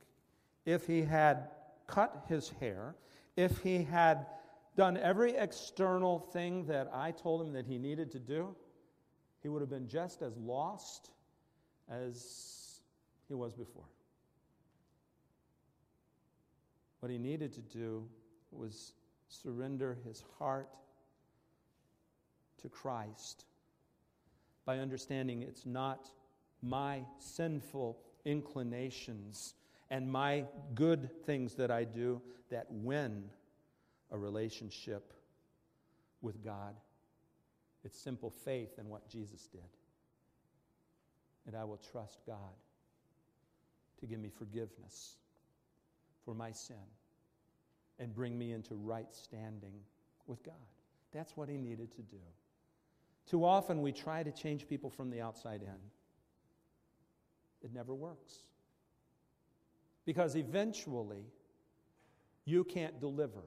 if 0.65 0.85
he 0.85 1.01
had 1.01 1.49
cut 1.91 2.25
his 2.27 2.49
hair, 2.59 2.95
if 3.35 3.57
he 3.59 3.83
had 3.83 4.25
done 4.75 4.97
every 4.97 5.35
external 5.35 6.19
thing 6.19 6.65
that 6.65 6.89
I 6.93 7.11
told 7.11 7.41
him 7.41 7.53
that 7.53 7.65
he 7.65 7.77
needed 7.77 8.11
to 8.11 8.19
do, 8.19 8.55
he 9.41 9.49
would 9.49 9.61
have 9.61 9.69
been 9.69 9.87
just 9.87 10.21
as 10.21 10.35
lost 10.37 11.11
as 11.89 12.79
he 13.27 13.33
was 13.33 13.53
before. 13.53 13.89
What 17.01 17.11
he 17.11 17.17
needed 17.17 17.53
to 17.53 17.61
do 17.61 18.07
was 18.51 18.93
surrender 19.27 19.97
his 20.05 20.23
heart 20.37 20.69
to 22.61 22.69
Christ 22.69 23.45
by 24.65 24.77
understanding 24.79 25.41
it's 25.41 25.65
not 25.65 26.09
my 26.61 27.01
sinful 27.17 27.97
inclinations 28.23 29.55
and 29.91 30.09
my 30.09 30.45
good 30.73 31.09
things 31.25 31.53
that 31.55 31.69
I 31.69 31.83
do 31.83 32.21
that 32.49 32.65
win 32.69 33.25
a 34.09 34.17
relationship 34.17 35.13
with 36.21 36.43
God. 36.43 36.75
It's 37.83 37.99
simple 37.99 38.29
faith 38.29 38.79
in 38.79 38.87
what 38.87 39.07
Jesus 39.09 39.47
did. 39.51 39.61
And 41.45 41.55
I 41.55 41.65
will 41.65 41.79
trust 41.91 42.19
God 42.25 42.55
to 43.99 44.05
give 44.05 44.19
me 44.19 44.29
forgiveness 44.29 45.17
for 46.23 46.33
my 46.33 46.51
sin 46.51 46.75
and 47.99 48.15
bring 48.15 48.37
me 48.37 48.53
into 48.53 48.75
right 48.75 49.13
standing 49.13 49.73
with 50.25 50.41
God. 50.43 50.53
That's 51.11 51.35
what 51.35 51.49
he 51.49 51.57
needed 51.57 51.91
to 51.95 52.01
do. 52.03 52.21
Too 53.29 53.43
often 53.43 53.81
we 53.81 53.91
try 53.91 54.23
to 54.23 54.31
change 54.31 54.67
people 54.67 54.89
from 54.89 55.09
the 55.09 55.19
outside 55.19 55.61
in. 55.61 55.79
It 57.61 57.73
never 57.73 57.93
works. 57.93 58.35
Because 60.05 60.35
eventually, 60.35 61.25
you 62.45 62.63
can't 62.63 62.99
deliver 62.99 63.43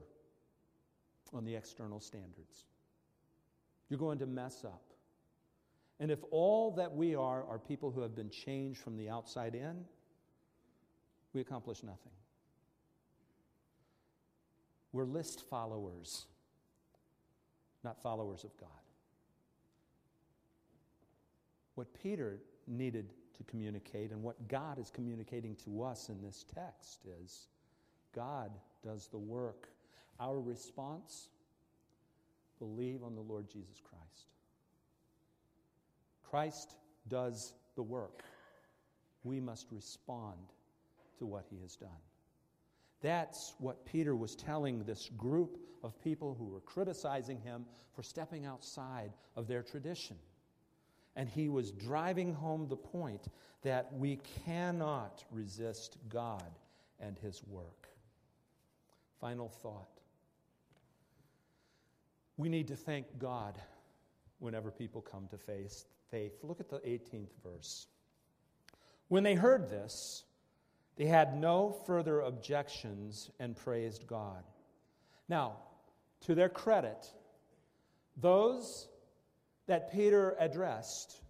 on 1.33 1.43
the 1.43 1.55
external 1.55 1.99
standards. 1.99 2.65
You're 3.89 3.99
going 3.99 4.19
to 4.19 4.25
mess 4.25 4.63
up. 4.63 4.81
And 5.99 6.11
if 6.11 6.19
all 6.31 6.71
that 6.71 6.93
we 6.93 7.15
are 7.15 7.43
are 7.45 7.59
people 7.59 7.91
who 7.91 8.01
have 8.01 8.15
been 8.15 8.29
changed 8.29 8.79
from 8.79 8.97
the 8.97 9.09
outside 9.09 9.55
in, 9.55 9.85
we 11.33 11.41
accomplish 11.41 11.83
nothing. 11.83 12.11
We're 14.91 15.05
list 15.05 15.41
followers, 15.49 16.25
not 17.83 18.01
followers 18.01 18.45
of 18.45 18.57
God. 18.57 18.69
What 21.75 21.93
Peter 22.01 22.39
needed 22.67 23.11
to 23.37 23.43
communicate 23.43 24.11
and 24.11 24.21
what 24.21 24.47
God 24.47 24.79
is 24.79 24.89
communicating 24.89 25.55
to 25.65 25.83
us 25.83 26.09
in 26.09 26.21
this 26.21 26.45
text 26.53 26.99
is 27.23 27.47
God 28.13 28.51
does 28.83 29.07
the 29.07 29.17
work. 29.17 29.67
Our 30.19 30.39
response 30.39 31.29
believe 32.59 33.03
on 33.03 33.15
the 33.15 33.21
Lord 33.21 33.49
Jesus 33.49 33.81
Christ. 33.81 34.27
Christ 36.23 36.75
does 37.07 37.53
the 37.75 37.83
work. 37.83 38.23
We 39.23 39.39
must 39.39 39.67
respond 39.71 40.37
to 41.19 41.25
what 41.25 41.45
he 41.49 41.57
has 41.61 41.75
done. 41.75 41.89
That's 43.01 43.53
what 43.59 43.85
Peter 43.85 44.15
was 44.15 44.35
telling 44.35 44.83
this 44.83 45.09
group 45.17 45.57
of 45.83 46.01
people 46.01 46.35
who 46.37 46.45
were 46.45 46.61
criticizing 46.61 47.39
him 47.39 47.65
for 47.93 48.03
stepping 48.03 48.45
outside 48.45 49.11
of 49.35 49.47
their 49.47 49.61
tradition. 49.61 50.17
And 51.15 51.29
he 51.29 51.49
was 51.49 51.71
driving 51.71 52.33
home 52.33 52.67
the 52.67 52.75
point 52.75 53.27
that 53.61 53.93
we 53.93 54.19
cannot 54.45 55.23
resist 55.31 55.97
God 56.09 56.49
and 56.99 57.17
his 57.19 57.41
work. 57.47 57.87
Final 59.21 59.49
thought. 59.49 59.87
We 62.37 62.49
need 62.49 62.67
to 62.67 62.75
thank 62.75 63.17
God 63.17 63.57
whenever 64.39 64.71
people 64.71 65.01
come 65.01 65.27
to 65.29 65.37
faith. 65.37 65.85
Look 66.43 66.59
at 66.59 66.69
the 66.69 66.79
18th 66.79 67.31
verse. 67.43 67.87
When 69.07 69.23
they 69.23 69.35
heard 69.35 69.69
this, 69.69 70.23
they 70.97 71.05
had 71.05 71.39
no 71.39 71.75
further 71.85 72.21
objections 72.21 73.29
and 73.39 73.55
praised 73.55 74.07
God. 74.07 74.43
Now, 75.27 75.57
to 76.21 76.35
their 76.35 76.49
credit, 76.49 77.09
those 78.17 78.87
that 79.67 79.91
Peter 79.91 80.35
addressed 80.39 81.21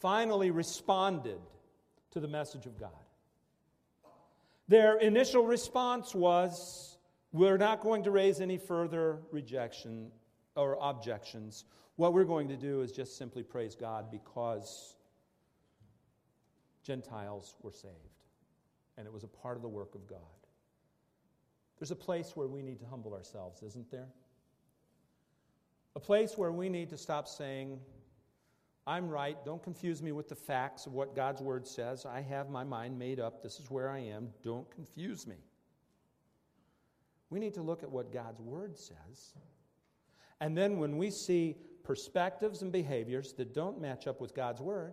finally 0.00 0.50
responded 0.50 1.38
to 2.10 2.20
the 2.20 2.28
message 2.28 2.66
of 2.66 2.78
God. 2.78 2.90
Their 4.68 4.98
initial 4.98 5.46
response 5.46 6.14
was, 6.14 6.98
We're 7.32 7.58
not 7.58 7.80
going 7.80 8.04
to 8.04 8.10
raise 8.10 8.40
any 8.40 8.58
further 8.58 9.18
rejection 9.30 10.10
or 10.56 10.76
objections. 10.80 11.64
What 11.96 12.12
we're 12.12 12.24
going 12.24 12.48
to 12.48 12.56
do 12.56 12.82
is 12.82 12.92
just 12.92 13.16
simply 13.16 13.42
praise 13.42 13.74
God 13.74 14.10
because 14.10 14.96
Gentiles 16.82 17.54
were 17.62 17.72
saved. 17.72 17.94
And 18.98 19.06
it 19.06 19.12
was 19.12 19.24
a 19.24 19.28
part 19.28 19.56
of 19.56 19.62
the 19.62 19.68
work 19.68 19.94
of 19.94 20.06
God. 20.06 20.18
There's 21.78 21.90
a 21.90 21.96
place 21.96 22.34
where 22.34 22.48
we 22.48 22.62
need 22.62 22.80
to 22.80 22.86
humble 22.86 23.12
ourselves, 23.12 23.62
isn't 23.62 23.90
there? 23.90 24.08
A 25.96 26.00
place 26.00 26.38
where 26.38 26.52
we 26.52 26.68
need 26.68 26.90
to 26.90 26.96
stop 26.96 27.26
saying, 27.26 27.80
I'm 28.86 29.08
right. 29.08 29.36
Don't 29.44 29.62
confuse 29.62 30.00
me 30.00 30.12
with 30.12 30.28
the 30.28 30.36
facts 30.36 30.86
of 30.86 30.92
what 30.92 31.16
God's 31.16 31.40
word 31.42 31.66
says. 31.66 32.06
I 32.06 32.20
have 32.20 32.50
my 32.50 32.62
mind 32.62 32.96
made 32.98 33.18
up. 33.18 33.42
This 33.42 33.58
is 33.58 33.70
where 33.70 33.90
I 33.90 33.98
am. 33.98 34.28
Don't 34.44 34.70
confuse 34.70 35.26
me. 35.26 35.36
We 37.30 37.40
need 37.40 37.54
to 37.54 37.62
look 37.62 37.82
at 37.82 37.90
what 37.90 38.12
God's 38.12 38.40
word 38.40 38.78
says. 38.78 39.34
And 40.40 40.56
then 40.56 40.78
when 40.78 40.98
we 40.98 41.10
see 41.10 41.56
perspectives 41.82 42.62
and 42.62 42.70
behaviors 42.70 43.32
that 43.32 43.54
don't 43.54 43.80
match 43.80 44.06
up 44.06 44.20
with 44.20 44.34
God's 44.34 44.60
word, 44.60 44.92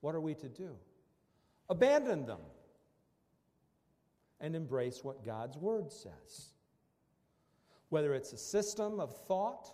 what 0.00 0.14
are 0.14 0.20
we 0.20 0.34
to 0.36 0.48
do? 0.48 0.70
Abandon 1.68 2.24
them 2.26 2.40
and 4.40 4.54
embrace 4.54 5.02
what 5.02 5.24
God's 5.24 5.58
word 5.58 5.90
says. 5.90 6.52
whether 7.92 8.14
it's 8.14 8.32
a 8.32 8.38
system 8.38 8.98
of 9.00 9.14
thought, 9.26 9.70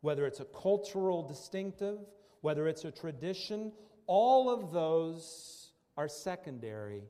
whether 0.00 0.26
it's 0.26 0.40
a 0.40 0.44
cultural 0.46 1.22
distinctive, 1.22 1.98
whether 2.40 2.66
it's 2.68 2.84
a 2.84 2.90
tradition, 2.90 3.72
all 4.06 4.50
of 4.50 4.72
those 4.72 5.72
are 5.96 6.08
secondary 6.08 7.02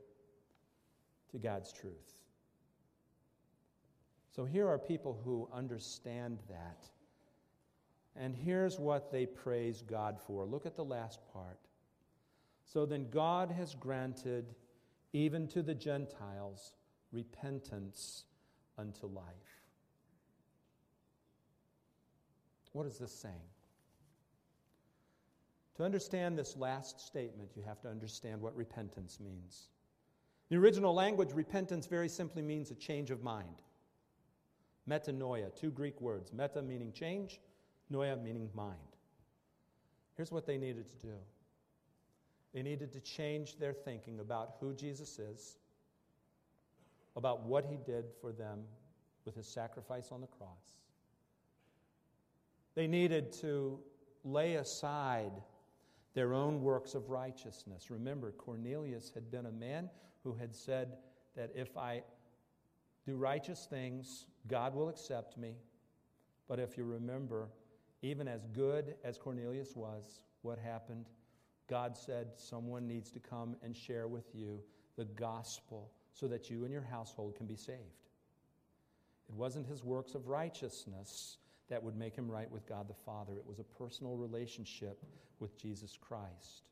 to 1.30 1.38
God's 1.38 1.72
truth. 1.72 2.20
So 4.34 4.44
here 4.44 4.68
are 4.68 4.78
people 4.78 5.20
who 5.24 5.48
understand 5.52 6.38
that. 6.48 6.88
And 8.16 8.34
here's 8.34 8.78
what 8.78 9.12
they 9.12 9.26
praise 9.26 9.82
God 9.82 10.18
for. 10.26 10.44
Look 10.44 10.66
at 10.66 10.76
the 10.76 10.84
last 10.84 11.20
part. 11.32 11.58
So 12.64 12.86
then, 12.86 13.08
God 13.10 13.50
has 13.50 13.74
granted 13.74 14.54
even 15.12 15.48
to 15.48 15.62
the 15.62 15.74
Gentiles 15.74 16.72
repentance 17.12 18.24
unto 18.78 19.06
life. 19.06 19.59
What 22.72 22.86
is 22.86 22.98
this 22.98 23.12
saying? 23.12 23.34
To 25.76 25.84
understand 25.84 26.38
this 26.38 26.56
last 26.56 27.00
statement, 27.00 27.52
you 27.56 27.62
have 27.62 27.80
to 27.80 27.88
understand 27.88 28.40
what 28.40 28.54
repentance 28.54 29.18
means. 29.18 29.68
The 30.50 30.56
original 30.56 30.92
language, 30.92 31.30
repentance 31.32 31.86
very 31.86 32.08
simply 32.08 32.42
means 32.42 32.70
a 32.70 32.74
change 32.74 33.10
of 33.10 33.22
mind. 33.22 33.62
Metanoia, 34.88 35.54
two 35.54 35.70
Greek 35.70 36.00
words. 36.00 36.32
Meta 36.32 36.60
meaning 36.60 36.92
change, 36.92 37.40
noia 37.92 38.20
meaning 38.20 38.50
mind. 38.54 38.76
Here's 40.16 40.32
what 40.32 40.46
they 40.46 40.58
needed 40.58 40.88
to 40.90 41.06
do 41.06 41.14
they 42.52 42.62
needed 42.62 42.92
to 42.92 43.00
change 43.00 43.58
their 43.58 43.72
thinking 43.72 44.18
about 44.18 44.56
who 44.60 44.74
Jesus 44.74 45.18
is, 45.18 45.56
about 47.16 47.44
what 47.44 47.64
he 47.64 47.76
did 47.76 48.06
for 48.20 48.32
them 48.32 48.64
with 49.24 49.36
his 49.36 49.46
sacrifice 49.46 50.10
on 50.10 50.20
the 50.20 50.26
cross. 50.26 50.79
They 52.74 52.86
needed 52.86 53.32
to 53.40 53.78
lay 54.24 54.54
aside 54.54 55.32
their 56.14 56.34
own 56.34 56.60
works 56.60 56.94
of 56.94 57.10
righteousness. 57.10 57.90
Remember, 57.90 58.32
Cornelius 58.32 59.10
had 59.14 59.30
been 59.30 59.46
a 59.46 59.52
man 59.52 59.88
who 60.24 60.34
had 60.34 60.54
said 60.54 60.96
that 61.36 61.50
if 61.54 61.76
I 61.76 62.02
do 63.06 63.16
righteous 63.16 63.66
things, 63.68 64.26
God 64.46 64.74
will 64.74 64.88
accept 64.88 65.38
me. 65.38 65.54
But 66.48 66.58
if 66.58 66.76
you 66.76 66.84
remember, 66.84 67.48
even 68.02 68.28
as 68.28 68.46
good 68.52 68.94
as 69.04 69.18
Cornelius 69.18 69.76
was, 69.76 70.22
what 70.42 70.58
happened? 70.58 71.06
God 71.68 71.96
said, 71.96 72.28
Someone 72.34 72.86
needs 72.86 73.10
to 73.12 73.20
come 73.20 73.56
and 73.62 73.74
share 73.74 74.08
with 74.08 74.34
you 74.34 74.60
the 74.96 75.04
gospel 75.04 75.90
so 76.12 76.26
that 76.26 76.50
you 76.50 76.64
and 76.64 76.72
your 76.72 76.82
household 76.82 77.36
can 77.36 77.46
be 77.46 77.56
saved. 77.56 77.78
It 79.28 79.34
wasn't 79.34 79.66
his 79.66 79.84
works 79.84 80.14
of 80.14 80.28
righteousness 80.28 81.38
that 81.70 81.82
would 81.82 81.96
make 81.96 82.14
him 82.14 82.30
right 82.30 82.50
with 82.50 82.66
God 82.68 82.88
the 82.88 82.94
Father, 82.94 83.32
it 83.36 83.46
was 83.46 83.58
a 83.58 83.64
personal 83.64 84.16
relationship 84.16 85.02
with 85.38 85.56
Jesus 85.56 85.96
Christ 86.00 86.64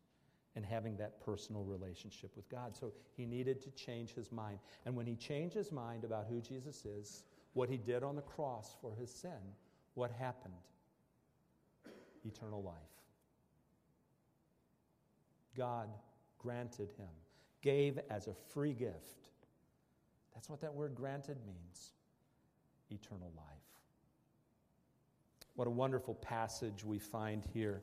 and 0.57 0.67
having 0.67 0.97
that 0.97 1.25
personal 1.25 1.63
relationship 1.63 2.33
with 2.35 2.49
God. 2.49 2.77
So 2.77 2.93
he 3.17 3.25
needed 3.25 3.63
to 3.63 3.71
change 3.71 4.13
his 4.13 4.33
mind. 4.33 4.59
And 4.85 4.97
when 4.97 5.07
he 5.07 5.15
changed 5.15 5.55
his 5.55 5.71
mind 5.71 6.05
about 6.05 6.27
who 6.29 6.41
Jesus 6.41 6.85
is, 6.85 7.23
what 7.55 7.69
he 7.69 7.77
did 7.77 8.03
on 8.03 8.17
the 8.17 8.23
cross 8.23 8.77
for 8.81 8.93
his 8.95 9.11
sin, 9.11 9.39
what 9.95 10.11
happened? 10.11 10.55
Eternal 12.25 12.63
life. 12.63 12.75
God 15.57 15.89
granted 16.39 16.91
him, 16.97 17.09
gave 17.63 17.99
as 18.11 18.27
a 18.27 18.35
free 18.53 18.73
gift. 18.73 19.31
That's 20.35 20.49
what 20.49 20.61
that 20.61 20.75
word 20.75 20.95
granted 20.95 21.39
means 21.47 21.93
eternal 22.91 23.33
life. 23.37 23.68
What 25.59 25.67
a 25.67 25.73
wonderful 25.73 26.15
passage 26.15 26.85
we 26.85 27.01
find 27.01 27.45
here 27.53 27.83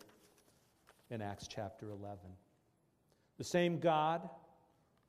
in 1.09 1.21
Acts 1.21 1.45
chapter 1.45 1.89
11. 1.89 2.19
The 3.37 3.43
same 3.43 3.79
God 3.79 4.29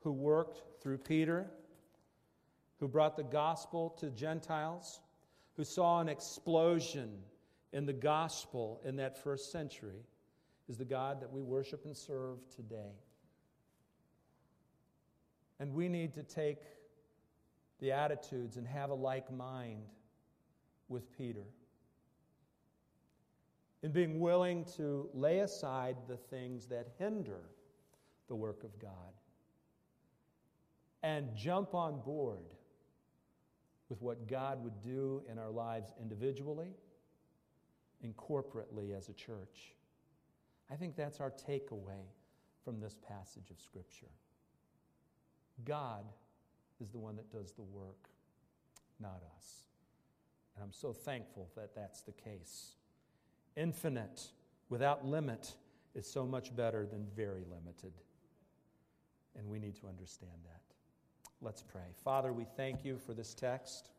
who 0.01 0.11
worked 0.11 0.83
through 0.83 0.99
Peter, 0.99 1.47
who 2.81 2.89
brought 2.89 3.17
the 3.17 3.23
gospel 3.23 3.91
to 4.01 4.11
Gentiles, 4.11 4.99
who 5.57 5.63
saw 5.63 6.01
an 6.01 6.09
explosion 6.09 7.13
in 7.73 7.87
the 7.87 7.93
gospel 7.93 8.81
in 8.85 8.97
that 8.97 9.17
first 9.17 9.53
century, 9.53 10.03
is 10.69 10.77
the 10.77 10.85
God 10.85 11.21
that 11.21 11.33
we 11.33 11.43
worship 11.43 11.85
and 11.85 11.97
serve 11.97 12.39
today. 12.51 12.97
And 15.61 15.73
we 15.73 15.89
need 15.89 16.15
to 16.15 16.25
take 16.25 16.63
the 17.79 17.93
attitudes 17.93 18.57
and 18.57 18.67
have 18.67 18.91
a 18.91 18.95
like 18.95 19.33
mind 19.33 19.85
with 20.89 21.17
Peter. 21.17 21.45
In 23.87 23.93
being 23.93 24.19
willing 24.19 24.65
to 24.79 25.09
lay 25.15 25.39
aside 25.39 25.95
the 26.09 26.17
things 26.17 26.67
that 26.67 26.89
hinder 26.99 27.39
the 28.27 28.35
work 28.35 28.65
of 28.65 28.77
God 28.81 28.91
and 31.05 31.29
jump 31.37 31.73
on 31.73 32.01
board 32.01 32.57
with 33.89 34.03
what 34.03 34.27
God 34.27 34.65
would 34.65 34.83
do 34.83 35.23
in 35.31 35.39
our 35.39 35.53
lives 35.53 35.93
individually 36.01 36.75
and 38.03 38.17
corporately 38.17 38.93
as 38.93 39.09
a 39.09 39.13
church. 39.13 39.77
I 40.69 40.75
think 40.75 40.97
that's 40.97 41.21
our 41.21 41.31
takeaway 41.31 42.11
from 42.65 42.81
this 42.81 42.97
passage 43.07 43.53
of 43.53 43.61
Scripture. 43.61 44.11
God 45.65 46.07
is 46.81 46.91
the 46.91 46.99
one 46.99 47.15
that 47.15 47.31
does 47.31 47.53
the 47.53 47.63
work, 47.63 48.09
not 48.99 49.23
us. 49.37 49.69
And 50.57 50.65
I'm 50.65 50.73
so 50.73 50.93
thankful 50.93 51.49
that 51.55 51.73
that's 51.73 52.01
the 52.01 52.11
case. 52.11 52.73
Infinite, 53.57 54.23
without 54.69 55.07
limit, 55.07 55.55
is 55.95 56.07
so 56.07 56.27
much 56.27 56.55
better 56.55 56.87
than 56.87 57.07
very 57.17 57.45
limited. 57.51 57.93
And 59.39 59.49
we 59.49 59.59
need 59.59 59.77
to 59.77 59.87
understand 59.87 60.33
that. 60.45 60.61
Let's 61.41 61.63
pray. 61.63 61.95
Father, 62.05 62.33
we 62.33 62.45
thank 62.57 62.85
you 62.85 62.99
for 62.99 63.15
this 63.15 63.35
text. 63.35 63.91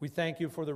We 0.00 0.08
thank 0.08 0.40
you 0.40 0.48
for 0.48 0.64
the 0.64 0.74